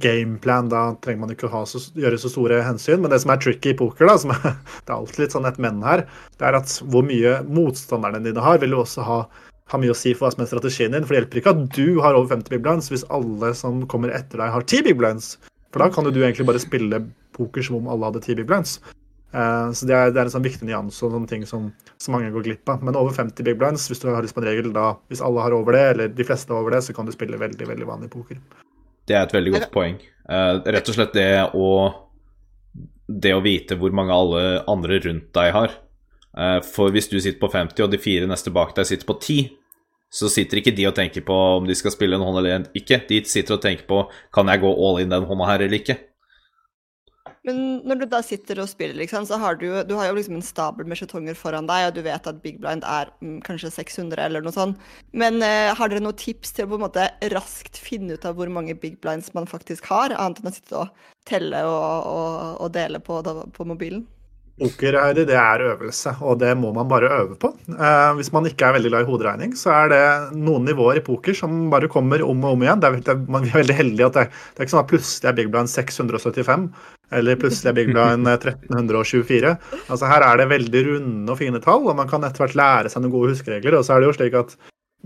[0.00, 0.70] gameplan.
[0.72, 3.02] Da trenger man ikke så, gjøre så store hensyn.
[3.02, 4.42] Men det som er tricky i poker, da, som er,
[4.84, 6.06] det er alltid litt sånn et men her,
[6.38, 9.20] det er at hvor mye motstanderne dine har, vil jo også ha,
[9.72, 11.06] ha mye å si for hva som er strategien din.
[11.06, 14.14] For det hjelper ikke at du har over 50 big blinds hvis alle som kommer
[14.14, 15.34] etter deg, har 10 big blinds.
[15.70, 17.04] For da kan jo du egentlig bare spille
[17.36, 18.78] poker som om alle hadde 10 biblines.
[19.30, 21.68] Uh, så det er, det er, en sånn viktig nyanse og sånne ting som,
[22.02, 22.82] som, mange går glipp av.
[22.86, 25.44] Men over 50 big blinds, hvis du har lyst på en regel, da, hvis alle
[25.44, 27.86] har over det, eller de fleste har over det, så kan du spille veldig veldig
[27.86, 28.40] vanlig poker.
[29.08, 29.98] Det er et veldig godt poeng.
[30.30, 31.68] Uh, rett og slett det å
[33.10, 35.72] Det å vite hvor mange alle andre rundt deg har.
[36.36, 39.18] Uh, for hvis du sitter på 50, og de fire neste bak deg sitter på
[39.18, 39.48] 10,
[40.10, 43.00] så sitter ikke de og tenker på om de skal spille en hånd eller ikke.
[43.08, 45.98] De sitter og tenker på kan jeg gå all in den hånda her eller ikke.
[47.48, 50.36] Men når du da sitter og spiller, liksom, så har du, du har jo liksom
[50.36, 53.72] en stabel med skjetonger foran deg, og du vet at Big Blind er mm, kanskje
[53.72, 54.82] 600 eller noe sånt.
[55.16, 58.36] Men uh, har dere noen tips til å på en måte raskt finne ut av
[58.36, 62.36] hvor mange Big Blinds man faktisk har, annet enn å sitte og telle og, og,
[62.66, 64.04] og dele på, da, på mobilen?
[64.60, 67.48] Poker det er øvelse, og det må man bare øve på.
[67.72, 70.00] Eh, hvis man ikke er veldig glad i hoderegning, så er det
[70.36, 72.82] noen nivåer i poker som bare kommer om og om igjen.
[72.82, 75.30] Det er, det, man er veldig heldig at det, det er ikke sånn at plutselig
[75.30, 76.66] er Big Blind 675,
[77.16, 79.54] eller plutselig er Big Blind 1324.
[79.80, 82.92] Altså Her er det veldig runde og fine tall, og man kan etter hvert lære
[82.92, 83.78] seg noen gode huskeregler.
[83.78, 84.52] Og så er det jo slik at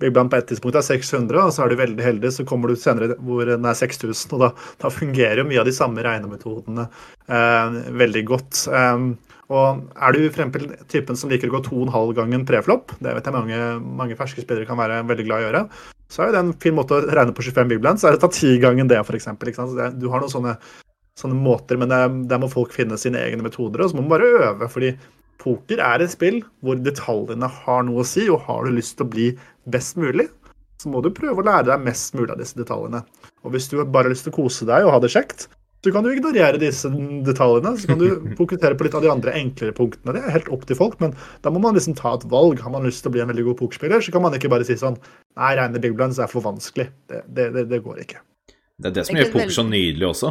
[0.03, 2.73] Big Blind på et tidspunkt er 600, og så er du veldig heldig, så kommer
[2.73, 4.35] du senere hvor den er 6000.
[4.35, 4.51] Og da,
[4.83, 6.89] da fungerer jo mye av de samme regnemetodene
[7.31, 8.65] eh, veldig godt.
[8.75, 9.13] Um,
[9.55, 12.47] og er du for eksempel typen som liker å gå to og en halv gangen
[12.49, 13.59] preflopp, det vet jeg mange,
[14.01, 15.63] mange, ferske spillere kan være veldig glad i å gjøre,
[16.13, 18.31] så er det en fin måte å regne på 25 big så er det ta
[18.33, 19.31] ti gangen det, f.eks.
[19.99, 20.55] Du har noen sånne,
[21.21, 21.93] sånne måter, men
[22.29, 24.71] der må folk finne sine egne metoder, og så må man bare øve.
[24.71, 24.95] fordi
[25.43, 29.07] poker er et spill hvor detaljene har noe å si, og har du lyst til
[29.07, 29.29] å bli
[29.71, 30.29] best mulig,
[30.81, 33.05] så må du prøve å lære deg mest mulig av disse detaljene.
[33.45, 35.49] Og hvis du bare har lyst til å kose deg og ha det kjekt,
[35.85, 36.89] så kan jo ignorere disse
[37.27, 37.75] detaljene.
[37.81, 38.09] Så kan du
[38.41, 40.17] fokusere på litt av de andre enklere punktene.
[40.17, 42.63] Det er helt opp til folk, men da må man liksom ta et valg.
[42.65, 44.67] Har man lyst til å bli en veldig god pokerspiller, så kan man ikke bare
[44.69, 44.99] si sånn
[45.35, 46.93] Nei, regner big blinds er for vanskelig.
[47.11, 48.21] Det, det, det, det, går ikke.
[48.79, 50.31] Det er det som gjør poker så nydelig også.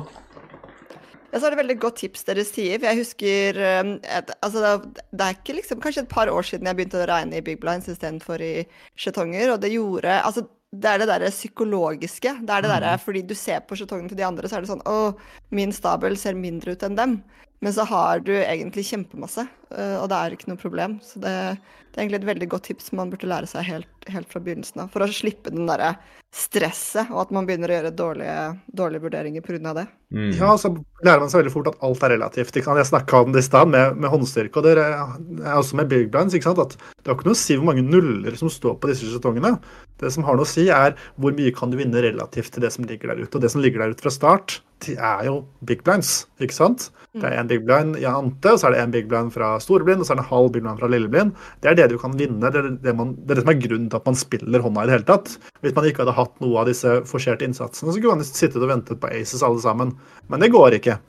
[1.34, 2.78] Ja, så er det veldig godt tips dere sier.
[2.78, 4.76] For jeg husker um, et, altså,
[5.10, 7.60] Det er ikke liksom kanskje et par år siden jeg begynte å regne i big
[7.60, 8.54] blinds istedenfor i
[8.96, 12.32] skjetonger, og det gjorde altså det er det derre psykologiske.
[12.42, 13.04] Det er det derre mm.
[13.04, 15.14] fordi du ser på skjetongene til de andre, så er det sånn Å,
[15.54, 17.20] min stabel ser mindre ut enn dem.
[17.64, 20.98] Men så har du egentlig kjempemasse, og det er ikke noe problem.
[21.06, 24.30] Så det, det, er egentlig et veldig godt tips man burde lære seg helt, helt
[24.32, 24.92] fra begynnelsen av.
[24.94, 25.96] For å slippe den derre
[26.34, 28.38] stresset, og at man begynner å gjøre dårlige,
[28.74, 29.74] dårlige vurderinger pga.
[29.78, 29.86] det.
[30.14, 30.32] Mm.
[30.40, 30.72] Ja, så
[31.06, 32.58] lærer man seg veldig fort at alt er relativt.
[32.58, 36.10] Jeg snakka om det i stad med, med, håndstyrke, og det er også med big
[36.14, 36.34] blinds.
[36.34, 36.62] ikke sant?
[36.62, 39.56] At det har ikke noe å si hvor mange nuller som står på disse skjetongene.
[40.02, 42.74] Det som har noe å si, er hvor mye kan du vinne relativt til det
[42.74, 43.36] som ligger der ute.
[43.38, 44.58] Og det som ligger der ute fra start,
[44.88, 46.90] de er jo big blinds, ikke sant?
[47.14, 49.54] Det er en big blind i ante, og så er det en big blind fra
[49.64, 51.36] storeblind, og så er det en halv blind fra lilleblind.
[51.64, 52.52] Det er det du kan vinne.
[52.54, 54.84] Det er det, man, det er det, som er grunnen til at man spiller hånda
[54.84, 55.38] i det hele tatt.
[55.66, 58.72] Hvis man ikke hadde hatt noe av disse forserte innsatsene, så kunne man sittet og
[58.72, 59.96] ventet på aces alle sammen.
[60.32, 61.00] Men det går ikke.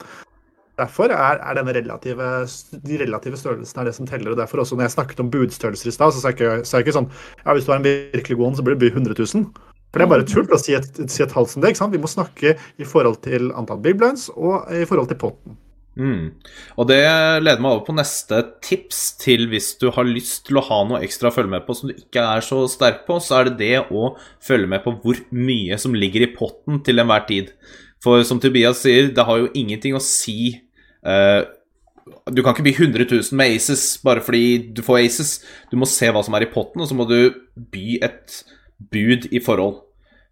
[0.75, 2.25] Derfor er, er relative,
[2.83, 4.33] de relative størrelsene er det som teller.
[4.33, 6.83] og derfor også Når jeg snakket om budstørrelser i stad, så sa jeg, ikke, jeg
[6.83, 7.07] ikke sånn
[7.45, 9.47] ja, Hvis du har en virkelig god hånd, så blir det 100 000.
[9.93, 11.71] For det er bare tull å si et, si et halvt som det.
[11.71, 11.95] ikke sant?
[11.95, 15.55] Vi må snakke i forhold til antall big blinds og i forhold til potten.
[15.95, 16.35] Mm.
[16.75, 16.99] Og det
[17.39, 20.99] leder meg over på neste tips til hvis du har lyst til å ha noe
[21.05, 23.55] ekstra å følge med på som du ikke er så sterk på, så er det
[23.61, 24.11] det å
[24.43, 27.53] følge med på hvor mye som ligger i potten til enhver tid.
[28.03, 30.51] For som Tobias sier, det har jo ingenting å si
[31.07, 31.47] uh,
[32.29, 35.31] Du kan ikke by 100 000 med Aces bare fordi du får Aces.
[35.71, 38.41] Du må se hva som er i potten, og så må du by et
[38.91, 39.84] bud i forhold.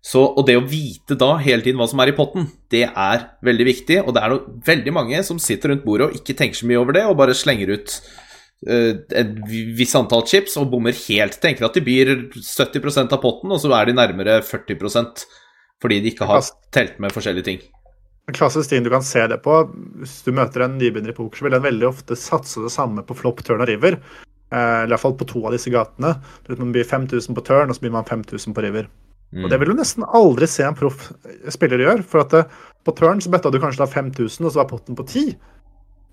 [0.04, 3.22] Så, og det å vite da hele tiden hva som er i potten, det er
[3.46, 4.02] veldig viktig.
[4.04, 6.82] Og det er noe, veldig mange som sitter rundt bordet og ikke tenker så mye
[6.82, 7.94] over det, og bare slenger ut
[8.68, 11.40] uh, et visst antall chips og bommer helt.
[11.44, 15.24] Tenker at de byr 70% av potten, og så er de nærmere 40%
[15.84, 17.64] fordi de ikke har telt med forskjellige ting.
[18.32, 19.56] En klassisk ting du kan se det på,
[20.00, 23.04] hvis du møter en nybegynner i poker, så vil den veldig ofte satse det samme
[23.04, 23.98] på flop, turn og river.
[24.54, 26.14] Uh, I hvert fall på to av disse gatene.
[26.60, 28.92] Man byr 5000 på turn, og så byr man 5000 på river.
[29.34, 29.46] Mm.
[29.46, 31.10] Og Det vil du nesten aldri se en proff
[31.54, 32.06] spiller gjøre.
[32.06, 34.70] For at det, eh, på turn så betta du kanskje da 5000, og så var
[34.70, 35.36] potten på 10.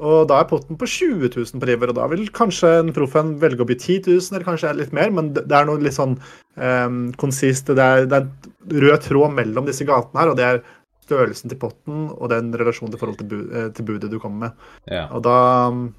[0.00, 3.34] Og da er potten på 20 000 på river, og da vil kanskje en proffen
[3.42, 6.14] velge å by 10 000, eller kanskje litt mer, men det er noe litt sånn
[6.56, 10.46] um, konsist det er, det er en rød tråd mellom disse gatene her, og det
[10.46, 10.62] er
[11.10, 14.46] størrelsen til potten og den relasjonen til forhold til, bud, eh, til budet du kommer
[14.46, 14.64] med.
[14.86, 15.08] Ja.
[15.16, 15.36] Og da,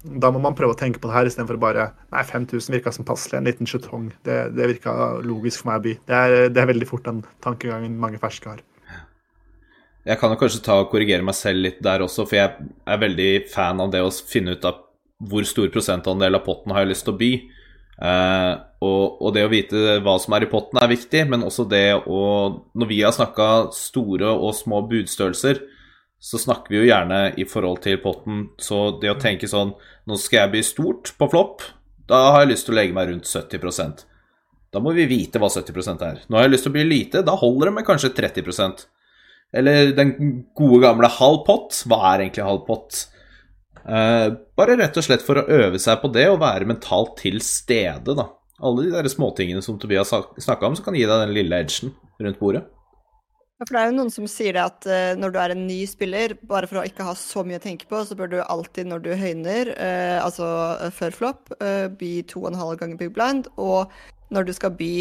[0.02, 3.06] da, må man prøve å tenke på det her istedenfor bare Nei, 5000 virka som
[3.08, 3.38] passelig.
[3.38, 4.10] En liten jetong.
[4.26, 4.92] Det, det virka
[5.24, 5.96] logisk for meg å by.
[6.08, 8.62] Det er, det er veldig fort den tankegangen mange ferske har.
[10.02, 13.02] Jeg kan jo kanskje ta og korrigere meg selv litt der også, for jeg er
[13.04, 14.80] veldig fan av det å finne ut av
[15.30, 17.32] hvor stor prosentandel av potten har jeg lyst til å by.
[18.00, 21.68] Uh, og, og, det å vite hva som er i potten, er viktig, men også
[21.70, 22.22] det å
[22.74, 25.60] Når vi har snakka store og små budstørrelser,
[26.22, 28.46] så snakker vi jo gjerne i forhold til potten.
[28.58, 29.74] Så det å tenke sånn
[30.06, 31.66] Nå skal jeg bli stort på flopp.
[32.08, 34.02] Da har jeg lyst til å legge meg rundt 70%
[34.74, 36.24] Da må vi vite hva 70% er.
[36.26, 37.22] Nå har jeg lyst til å bli lite.
[37.26, 38.86] Da holder det med kanskje 30%
[39.60, 40.14] Eller den
[40.58, 41.84] gode gamle halv pott.
[41.86, 43.04] Hva er egentlig halv pott?
[43.82, 47.40] Uh, bare rett og slett for å øve seg på det og være mentalt til
[47.44, 48.28] stede, da
[48.62, 51.92] alle de der småtingene som Tobias snakka om, som kan gi deg den lille edgen
[52.22, 52.62] rundt bordet.
[53.58, 55.64] Ja, for det er jo noen som sier det at uh, når du er en
[55.68, 58.38] ny spiller, bare for å ikke ha så mye å tenke på, så bør du
[58.42, 60.46] alltid når du høyner, uh, altså
[60.94, 61.56] før flopp,
[61.98, 63.50] by to og en halv ganger big blind.
[63.58, 63.90] Og
[64.34, 64.94] når du skal by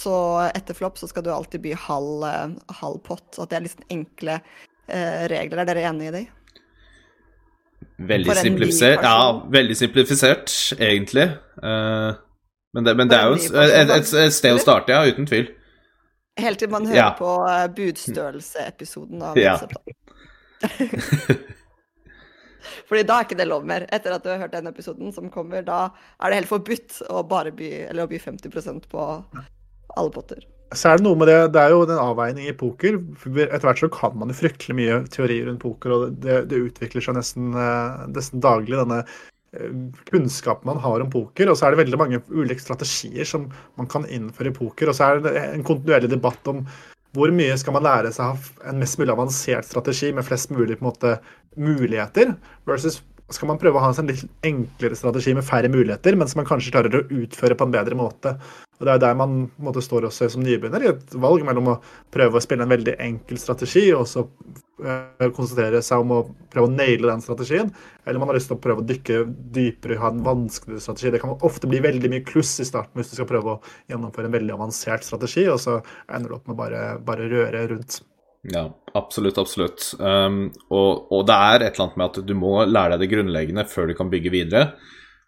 [0.00, 0.16] så
[0.50, 2.24] etter flopp, så skal du alltid by halv,
[2.80, 3.28] halv pott.
[3.40, 4.40] At det er liksom enkle
[5.32, 5.62] regler.
[5.62, 6.26] Er dere enig i de?
[7.96, 9.02] Veldig simplifisert.
[9.02, 11.30] Ja, veldig simplifisert, egentlig.
[11.62, 12.12] Uh,
[12.76, 15.48] men det, men det er jo et, et, et, sted å starte, ja, uten tvil.
[16.36, 17.10] Helt til man hører ja.
[17.16, 19.56] på uh, budstørrelse-episoden av ja.
[22.86, 23.86] Fordi da er ikke det lov mer.
[23.94, 25.88] Etter at du har hørt den episoden som kommer, da
[26.20, 29.06] er det helt forbudt å bare by, eller å by 50% på
[29.96, 30.44] alle potter.
[30.74, 32.98] Så er det noe med det, det er jo den avveining i poker.
[33.22, 37.04] Etter hvert så kan man jo fryktelig mye teori rundt poker, og det, det utvikler
[37.04, 39.04] seg nesten, uh, nesten daglig, denne
[40.10, 41.50] kunnskapen man har om poker.
[41.50, 43.48] Og så er det veldig mange ulike strategier som
[43.78, 44.90] man kan innføre i poker.
[44.90, 46.64] Og så er det en kontinuerlig debatt om
[47.16, 50.76] hvor mye skal man lære seg av en mest mulig avansert strategi med flest mulig
[50.84, 51.14] måte,
[51.56, 52.34] muligheter,
[52.68, 52.98] versus
[53.34, 56.40] skal man prøve å ha en sånn litt enklere strategi med færre muligheter, men som
[56.40, 58.36] man kanskje klarer å utføre på en bedre måte.
[58.76, 61.76] Og Det er der man måte, står også som nybegynner, i et valg mellom å
[62.14, 66.68] prøve å spille en veldig enkel strategi og så uh, konsentrere seg om å prøve
[66.68, 67.72] å naile den strategien,
[68.06, 69.22] eller man har lyst til å prøve å dykke
[69.56, 71.14] dypere, ha en vanskeligere strategi.
[71.16, 74.30] Det kan ofte bli veldig mye kluss i starten hvis du skal prøve å gjennomføre
[74.30, 78.04] en veldig avansert strategi, og så ender du opp med bare, bare røre rundt.
[78.52, 79.88] Ja, absolutt, absolutt.
[79.98, 83.10] Um, og, og, det er et eller annet med at du må lære deg det
[83.14, 84.68] grunnleggende før du kan bygge videre.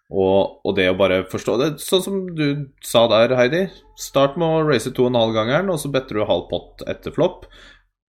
[0.09, 2.45] Og, og, det å bare forstå det, sånn som du
[2.85, 3.67] sa der, Heidi.
[3.99, 6.85] Start med å race to og en halv gangeren, og så better du halv pott
[6.89, 7.45] etter flopp.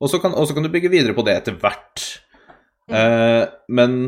[0.01, 2.07] Og så kan, kan, du bygge videre på det etter hvert.
[2.89, 2.95] Mm.
[2.97, 3.45] Uh,
[3.77, 3.99] men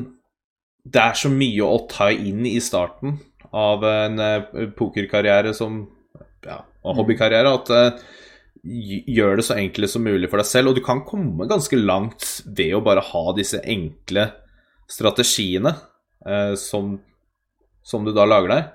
[0.83, 3.19] det er så mye å ta inn i starten
[3.53, 5.85] av en uh, pokerkarriere som
[6.43, 6.63] ja,
[6.97, 8.09] hobbykarriere at uh,
[8.63, 10.71] gjør det så enkelt som mulig for deg selv.
[10.71, 14.29] Og du kan komme ganske langt ved å bare ha disse enkle
[14.91, 15.75] strategiene
[16.27, 16.95] eh, som,
[17.83, 18.71] som, du da lager deg.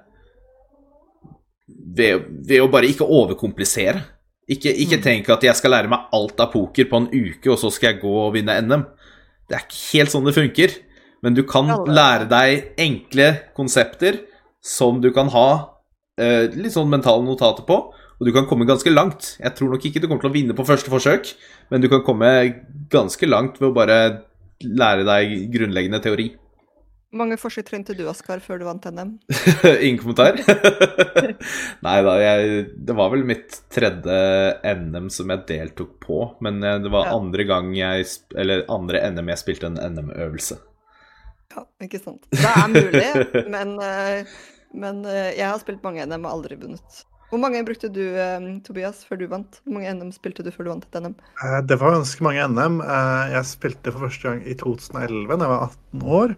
[1.67, 4.03] Ved, ved, å bare ikke overkomplisere.
[4.47, 5.03] Ikke, ikke mm.
[5.03, 7.93] tenk at jeg skal lære meg alt av poker på en uke, og så skal
[7.93, 8.85] jeg gå og vinne NM.
[9.47, 10.75] Det er ikke helt sånn det funker.
[11.25, 14.21] Men du kan lære deg enkle konsepter
[14.63, 15.47] som du kan ha
[16.21, 17.79] eh, litt sånn mentale notater på,
[18.17, 19.35] og du kan komme ganske langt.
[19.37, 21.29] Jeg tror nok ikke du kommer til å vinne på første forsøk,
[21.69, 22.31] men du kan komme
[22.89, 23.99] ganske langt ved å bare
[24.65, 26.31] lære deg grunnleggende teori.
[27.07, 29.13] Hvor mange forsøk trengte du, Askar, før du vant NM?
[29.85, 30.35] Ingen kommentar?
[31.85, 34.17] Nei da, jeg, det var vel mitt tredje
[34.75, 36.19] NM som jeg deltok på.
[36.43, 37.15] Men eh, det var ja.
[37.15, 38.03] andre gang jeg
[38.35, 40.59] Eller andre NM jeg spilte en NM-øvelse.
[41.55, 42.27] Ja, ikke sant.
[42.33, 43.07] Det er mulig,
[43.55, 44.37] men, eh,
[44.75, 47.05] men eh, jeg har spilt mange NM og aldri vunnet.
[47.27, 49.59] Hvor mange brukte du, eh, Tobias, før du vant?
[49.65, 51.15] Hvor mange NM spilte du før du vant et NM?
[51.43, 52.79] Eh, Det var ganske mange NM.
[52.81, 56.35] Eh, Jeg spilte for første gang i 2011, da jeg var 18 år.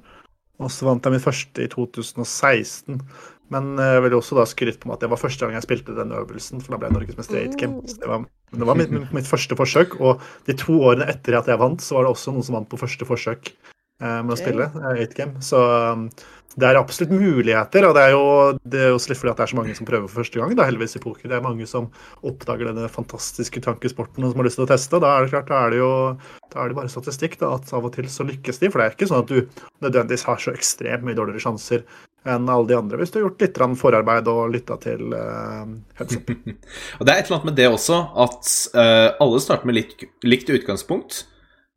[0.59, 3.01] Og så vant jeg min første i 2016.
[3.49, 5.95] Men jeg vil også da skryte på meg at det var første gang jeg spilte
[5.97, 7.81] den øvelsen, for da ble jeg norgesmester i 8 Game.
[7.81, 11.47] Det var, men det var mitt, mitt første forsøk, og de to årene etter at
[11.49, 14.37] jeg vant, så var det også noen som vant på første forsøk eh, med å
[14.37, 15.41] spille eh, 8 Game.
[15.41, 15.57] Så
[16.57, 18.23] det er absolutt muligheter, og det er jo
[18.73, 20.65] det er jo litt fordi det er så mange som prøver for første gang, da,
[20.65, 21.29] heldigvis i poker.
[21.29, 21.89] Det er mange som
[22.25, 25.01] oppdager denne fantastiske tankesporten og som har lyst til å teste.
[25.03, 25.91] Da er det klart, da er det jo
[26.49, 28.71] da er det bare statistikk da, at av og til så lykkes de.
[28.71, 31.85] For det er ikke sånn at du nødvendigvis har så ekstremt mye dårligere sjanser
[32.27, 35.63] enn alle de andre hvis du har gjort litt forarbeid og lytta til uh.
[36.99, 40.09] Og det er et eller annet med det også, at uh, alle starter med litt,
[40.27, 41.23] likt utgangspunkt.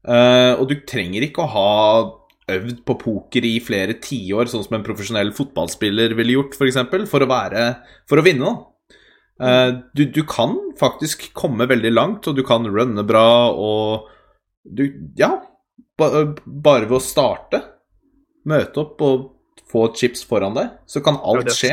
[0.02, 1.68] Uh, og du trenger ikke å ha
[2.50, 6.66] øvd på poker i flere tiår, sånn som en profesjonell fotballspiller ville gjort, f.eks., for,
[6.70, 7.66] eksempel, for, å være,
[8.10, 8.50] for å vinne.
[8.50, 8.98] da.
[9.42, 14.08] Eh, du, du kan faktisk komme veldig langt, og du kan runne bra, og
[14.64, 14.84] du
[15.18, 15.36] Ja,
[15.98, 17.62] bare ved å starte,
[18.48, 19.30] møte opp og
[19.72, 21.54] få chips foran deg, så kan alt det.
[21.56, 21.72] skje.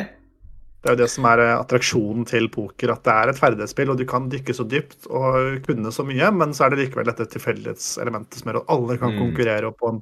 [0.80, 3.90] Det er jo det som er eh, attraksjonen til poker, at det er et ferdighetsspill,
[3.92, 7.10] og du kan dykke så dypt og kunne så mye, men så er det likevel
[7.10, 9.20] dette tilfeldighetselementet som gjør at alle kan Mm.
[9.26, 10.00] konkurrere, og på en,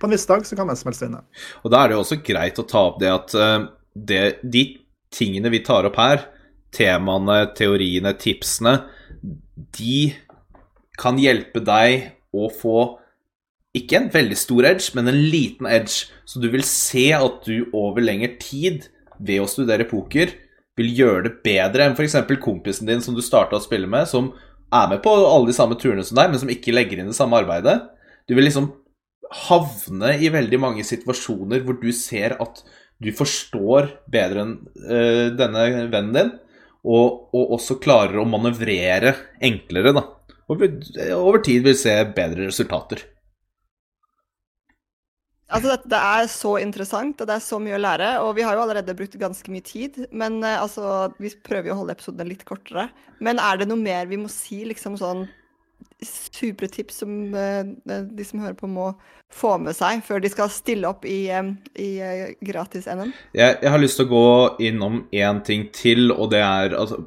[0.00, 1.22] på en viss dag så kan hvem som helst vinne.
[1.62, 3.58] Og da er det jo også greit å ta opp det at eh,
[3.94, 4.64] det, de
[5.12, 6.24] tingene vi tar opp her,
[6.74, 8.78] temaene, teoriene, tipsene,
[9.76, 10.14] de
[11.00, 12.78] kan hjelpe deg å få
[13.76, 16.08] ikke en veldig stor edge, men en liten edge.
[16.26, 18.88] Så du vil se at du over lengre tid,
[19.20, 20.32] ved å studere poker,
[20.80, 22.16] vil gjøre det bedre enn f.eks.
[22.40, 24.30] kompisen din som du starta å spille med, som
[24.72, 27.18] er med på alle de samme turene som deg, men som ikke legger inn det
[27.18, 27.76] samme arbeidet.
[28.24, 28.70] Du vil liksom
[29.30, 32.62] havne i veldig mange situasjoner hvor du ser at
[33.00, 36.32] du forstår bedre enn uh, denne vennen din,
[36.80, 39.14] og, og også klarer å manøvrere
[39.44, 40.04] enklere, da.
[40.50, 40.64] Og
[41.14, 43.04] over tid vil se bedre resultater.
[45.50, 48.10] Altså, dette det er så interessant, og det er så mye å lære.
[48.22, 51.76] Og vi har jo allerede brukt ganske mye tid, men uh, altså, vi prøver jo
[51.76, 52.88] å holde episodene litt kortere.
[53.22, 55.26] Men er det noe mer vi må si, liksom sånn
[56.06, 58.92] supre tips som eh, de som hører på, må
[59.32, 63.12] få med seg før de skal stille opp i, eh, i eh, gratis-NM?
[63.36, 64.28] Jeg, jeg har lyst til å gå
[64.70, 67.02] innom én ting til, og det er altså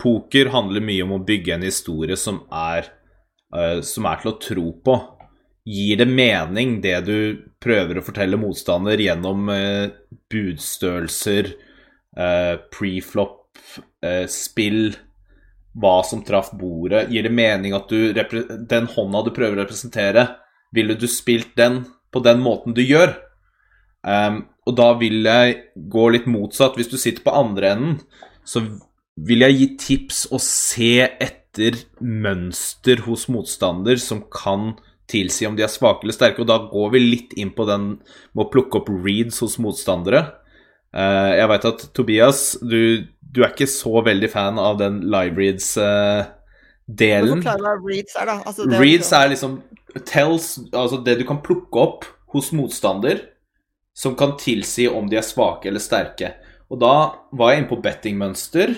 [0.00, 2.90] Poker handler mye om å bygge en historie som er,
[3.56, 4.96] uh, som er til å tro på.
[5.70, 7.16] Gir det mening, det du
[7.64, 9.88] prøver å fortelle motstander gjennom uh,
[10.32, 11.52] budstørrelser,
[12.18, 13.40] uh, preflop,
[14.04, 14.94] eh, spill,
[15.78, 17.08] hva som traff bordet?
[17.12, 20.26] Gir det mening at du den hånda du prøver å representere,
[20.74, 23.14] ville du spilt den på den måten du gjør?
[24.06, 25.56] Um, og da vil jeg
[25.90, 26.78] gå litt motsatt.
[26.78, 27.98] Hvis du sitter på andre enden,
[28.46, 28.62] så
[29.20, 34.74] vil jeg gi tips og se etter mønster hos motstander som kan
[35.10, 36.42] tilsi om de er svake eller sterke.
[36.42, 40.24] Og da går vi litt inn på den med å plukke opp reads hos motstandere.
[40.94, 45.38] Uh, jeg veit at Tobias, du, du er ikke så veldig fan av den live
[45.38, 47.38] reads-delen.
[47.38, 48.42] forklarer hva reads er, da.
[48.44, 49.62] Altså, det Reads er liksom
[50.06, 52.04] tells, altså det du kan plukke opp
[52.34, 53.18] hos motstander
[53.96, 56.34] som kan tilsi om de er svake eller sterke.
[56.70, 56.94] Og da
[57.36, 58.74] var jeg inne på bettingmønster.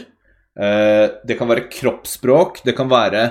[0.53, 2.61] Uh, det kan være kroppsspråk.
[2.67, 3.23] Det kan være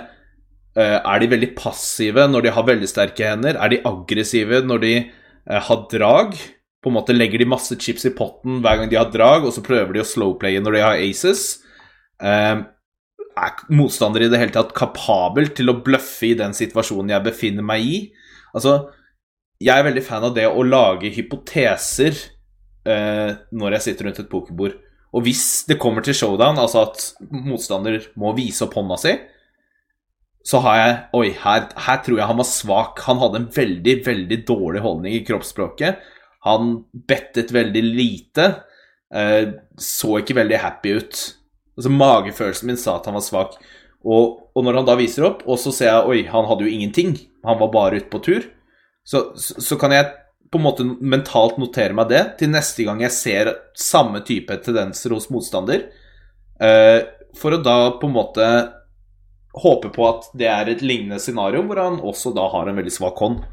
[0.78, 3.57] uh, Er de veldig passive når de har veldig sterke hender?
[3.57, 6.38] Er de aggressive når de eh, har drag?
[6.82, 9.53] På en måte legger de masse chips i potten hver gang de har drag, og
[9.53, 11.43] så prøver de å slowplaye når de har aces.
[12.21, 12.63] Eh,
[13.32, 17.65] er motstander i det hele tatt kapabel til å bløffe i den situasjonen jeg befinner
[17.65, 17.99] meg i?
[18.57, 18.91] Altså,
[19.61, 22.17] jeg er veldig fan av det å lage hypoteser
[22.89, 24.79] eh, når jeg sitter rundt et pokerbord.
[25.11, 29.13] Og hvis det kommer til showdown, altså at motstander må vise opp hånda si,
[30.47, 33.03] så har jeg Oi, her, her tror jeg han var svak.
[33.05, 36.01] Han hadde en veldig, veldig dårlig holdning i kroppsspråket.
[36.48, 36.74] Han
[37.08, 38.48] bettet veldig lite.
[39.14, 41.22] Eh, så ikke veldig happy ut.
[41.78, 43.60] Altså Magefølelsen min sa at han var svak.
[44.02, 46.74] Og, og når han da viser opp, og så ser jeg oi, han hadde jo
[46.74, 47.14] ingenting,
[47.46, 48.48] han var bare ute på tur,
[49.06, 50.10] så, så, så kan jeg
[50.52, 55.14] på en måte mentalt notere meg det til neste gang jeg ser samme type tendenser
[55.16, 55.86] hos motstander.
[56.62, 57.00] Eh,
[57.38, 58.48] for å da på en måte
[59.62, 62.94] håpe på at det er et lignende scenario hvor han også da har en veldig
[62.94, 63.46] svak hånd.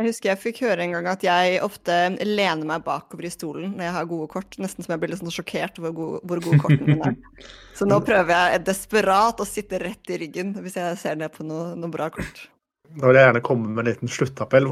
[0.00, 1.94] Jeg husker jeg fikk høre en gang at jeg ofte
[2.24, 4.56] lener meg bakover i stolen når jeg har gode kort.
[4.62, 7.50] Nesten som jeg blir litt sånn sjokkert over hvor, hvor gode kortene mine er.
[7.76, 11.44] Så nå prøver jeg desperat å sitte rett i ryggen hvis jeg ser ned på
[11.44, 12.46] noe, noe bra kort.
[12.98, 14.64] Da vil jeg gjerne komme med en liten sluttappell.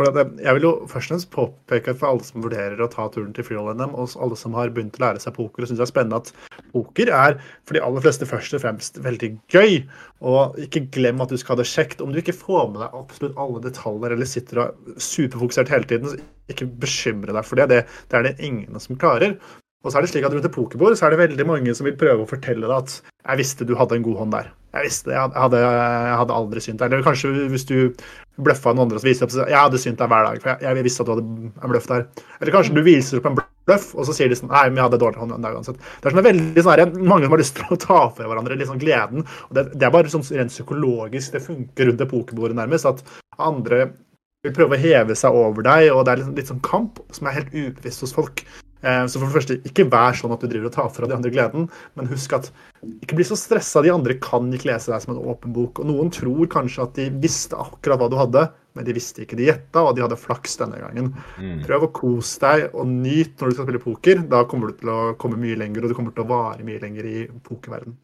[0.42, 3.46] Jeg vil jo først og fremst påpeke for alle som vurderer å ta turen til
[3.46, 6.18] Freehold-NM, og alle som har begynt å lære seg poker og syns det er spennende
[6.18, 6.32] at
[6.72, 7.38] poker er
[7.68, 9.78] for de aller fleste først og fremst veldig gøy.
[10.26, 12.02] Og ikke glem at du skal ha det kjekt.
[12.02, 15.90] Om du ikke får med deg absolutt alle detaljer eller sitter og er superfokusert hele
[15.90, 17.70] tiden, så ikke bekymre deg for det.
[17.70, 17.80] det.
[18.10, 19.38] Det er det ingen som klarer.
[19.84, 21.86] Og så er det slik at Rundt et pokerbord så er det veldig mange som
[21.86, 24.50] vil prøve å fortelle deg at 'jeg visste du hadde en god hånd der'.
[24.74, 26.92] Jeg visste jeg hadde, jeg hadde aldri synt deg.
[26.92, 27.94] Eller kanskje hvis du
[28.42, 30.42] bløffa noen andre, så viser det opp jeg hadde synt deg hver dag.
[30.42, 31.24] for jeg, jeg, visste at du hadde
[31.62, 32.06] en bløff der.
[32.40, 34.86] Eller kanskje du viser opp en bløff, og så sier de sånn 'nei, men jeg
[34.88, 35.78] hadde dårlig hånd der uansett'.
[35.78, 38.68] Det er sånn veldig sånn Mange som har lyst til å ta fra hverandre litt
[38.68, 39.24] sånn gleden.
[39.48, 42.86] og det, det, er bare sånn rent psykologisk det funker rundt det pokerbordet, nærmest.
[42.86, 43.02] At
[43.38, 43.92] andre
[44.44, 47.26] vil prøve å heve seg over deg, og det er litt, litt sånn kamp som
[47.26, 48.44] er helt ubevisst hos folk.
[48.80, 51.16] Eh, så for det første, ikke vær sånn at du driver og tar fra de
[51.16, 51.66] andre gleden,
[51.98, 52.50] men husk at
[52.86, 53.82] ikke bli så stressa.
[53.84, 55.82] De andre kan ikke lese deg som en åpen bok.
[55.82, 58.48] Og noen tror kanskje at de visste akkurat hva du hadde,
[58.78, 59.38] men de visste ikke.
[59.38, 61.12] De gjetta, og de hadde flaks denne gangen.
[61.38, 61.62] Mm.
[61.66, 64.26] Prøv å kose deg og nyt når du skal spille poker.
[64.30, 66.82] Da kommer du til å komme mye lenger, og du kommer til å vare mye
[66.82, 67.98] lenger i pokerverden.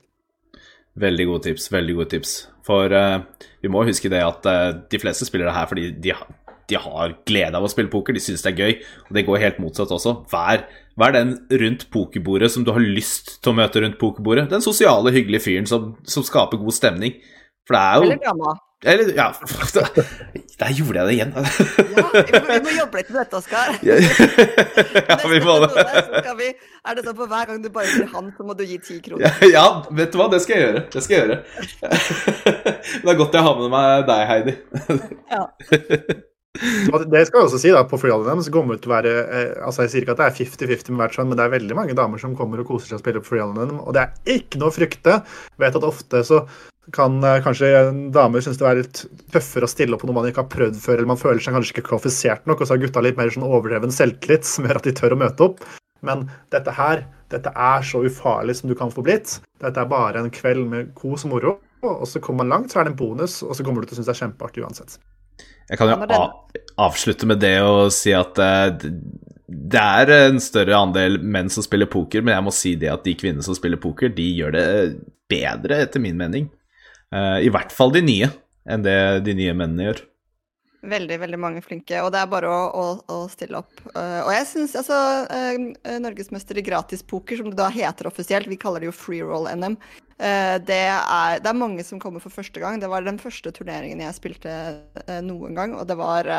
[0.94, 1.72] Veldig gode tips.
[1.74, 2.34] veldig gode tips.
[2.66, 3.22] For uh,
[3.62, 6.28] vi må huske det at uh, de fleste spiller det her fordi de har
[6.70, 8.74] de har glede av å spille poker, de syns det er gøy.
[9.08, 10.16] Og det går helt motsatt også.
[10.32, 10.66] Vær,
[11.00, 14.48] vær, den rundt pokerbordet som du har lyst til å møte rundt pokerbordet.
[14.52, 17.18] Den sosiale, hyggelige fyren som, som skaper god stemning.
[17.68, 18.56] For det er jo Eller drama.
[18.84, 19.32] Eller, ja,
[20.60, 21.32] der gjorde jeg det igjen.
[21.34, 21.44] ja,
[22.50, 23.78] vi må, jobbe litt med dette, Oskar.
[25.08, 25.70] ja, vi må det.
[26.36, 26.50] Vi,
[26.84, 28.98] er det sånn for hver gang du bare sier han, så må du gi ti
[29.06, 29.24] kroner?
[29.24, 30.84] Ja, ja, vet du hva, det skal jeg gjøre.
[30.92, 31.40] Det skal jeg gjøre.
[33.06, 34.56] det er godt jeg har med meg deg, Heidi.
[35.32, 35.42] ja.
[36.54, 39.54] Det skal jeg også si, da, på freehallen så kommer det til å være eh,
[39.66, 41.78] altså Jeg sier ikke at det er 50-50 med hvert sånn, men det er veldig
[41.78, 43.72] mange damer som kommer og koser seg og spiller på freehallen.
[43.82, 45.16] Og det er ikke noe å frykte.
[45.58, 46.44] Vet at ofte så
[46.94, 47.72] kan eh, kanskje
[48.14, 49.02] damer synes det er litt
[49.34, 51.56] tøffere å stille opp på noe man ikke har prøvd før, eller man føler seg
[51.56, 54.78] kanskje ikke kvalifisert nok, og så har gutta litt mer sånn overdreven selvtillit som gjør
[54.78, 55.64] at de tør å møte opp.
[56.04, 59.40] Men dette her, dette er så ufarlig som du kan få blitt.
[59.64, 61.56] Dette er bare en kveld med kos og moro.
[61.84, 63.98] Og så kommer man langt, så er det en bonus, og så kommer du til
[63.98, 64.96] å synes det er kjempeartig uansett.
[65.70, 66.22] Jeg kan jo
[66.84, 68.88] avslutte med det og si at uh,
[69.44, 73.04] det er en større andel menn som spiller poker, men jeg må si det at
[73.06, 74.66] de kvinnene som spiller poker, de gjør det
[75.30, 76.48] bedre, etter min mening.
[77.14, 78.30] Uh, I hvert fall de nye,
[78.68, 80.04] enn det de nye mennene gjør.
[80.84, 83.72] Veldig, veldig mange flinke, og det er bare å, å, å stille opp.
[83.94, 84.96] Uh, og jeg syns altså
[85.30, 89.48] uh, Norgesmester i gratispoker, som det da heter offisielt, vi kaller det jo free roll
[89.48, 89.78] NM,
[90.20, 92.82] uh, det, er, det, er, mange som kommer for første gang.
[92.82, 94.58] Det var den første turneringen jeg spilte
[95.24, 96.30] noen gang, og det var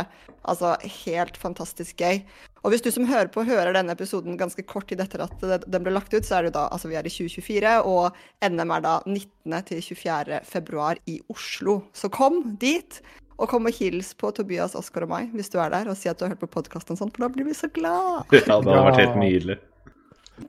[0.46, 0.76] altså
[1.06, 2.22] helt fantastisk gøy.
[2.66, 5.86] Og hvis du som hører på, hører denne episoden ganske kort tid etter at den
[5.86, 8.86] ble lagt ut, så er det da altså vi er i 2024, og NM er
[8.86, 9.60] da 19.
[9.70, 10.41] til 24.
[10.50, 11.84] februar i Oslo.
[11.93, 13.02] Så kom dit.
[13.36, 16.07] Og kom og hils på Tobias, Oskar og meg hvis du er der, og si
[16.07, 18.29] at du har hørt på podkasten, sånn, for da blir vi så glad.
[18.31, 19.57] Ja, det har vært helt nydelig.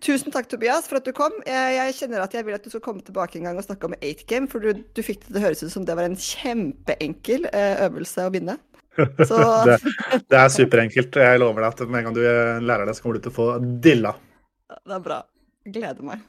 [0.02, 1.34] Tusen takk, Tobias, for at du kom.
[1.46, 3.86] Jeg, jeg, kjenner at jeg vil at du skal komme tilbake en gang og snakke
[3.86, 6.18] om 8-game, for du, du, fikk det til å høres ut som det var en
[6.18, 8.58] kjempeenkel eh, øvelse å vinne.
[9.28, 9.38] Så...
[9.68, 9.76] det,
[10.26, 11.18] det, er superenkelt.
[11.22, 12.22] Jeg lover deg at med en gang du
[12.66, 13.48] lærer det, så kommer du til å få
[13.82, 14.16] dilla.
[14.82, 15.20] Det er bra.
[15.66, 16.24] Gleder meg.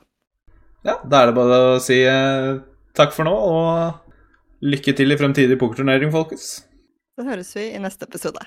[0.85, 2.57] Ja, da er det bare å si eh,
[2.97, 4.06] takk for nå, og
[4.65, 6.45] Lykke til i fremtidig pokerturnering, folkens.
[7.13, 8.41] Så høres vi i neste episode.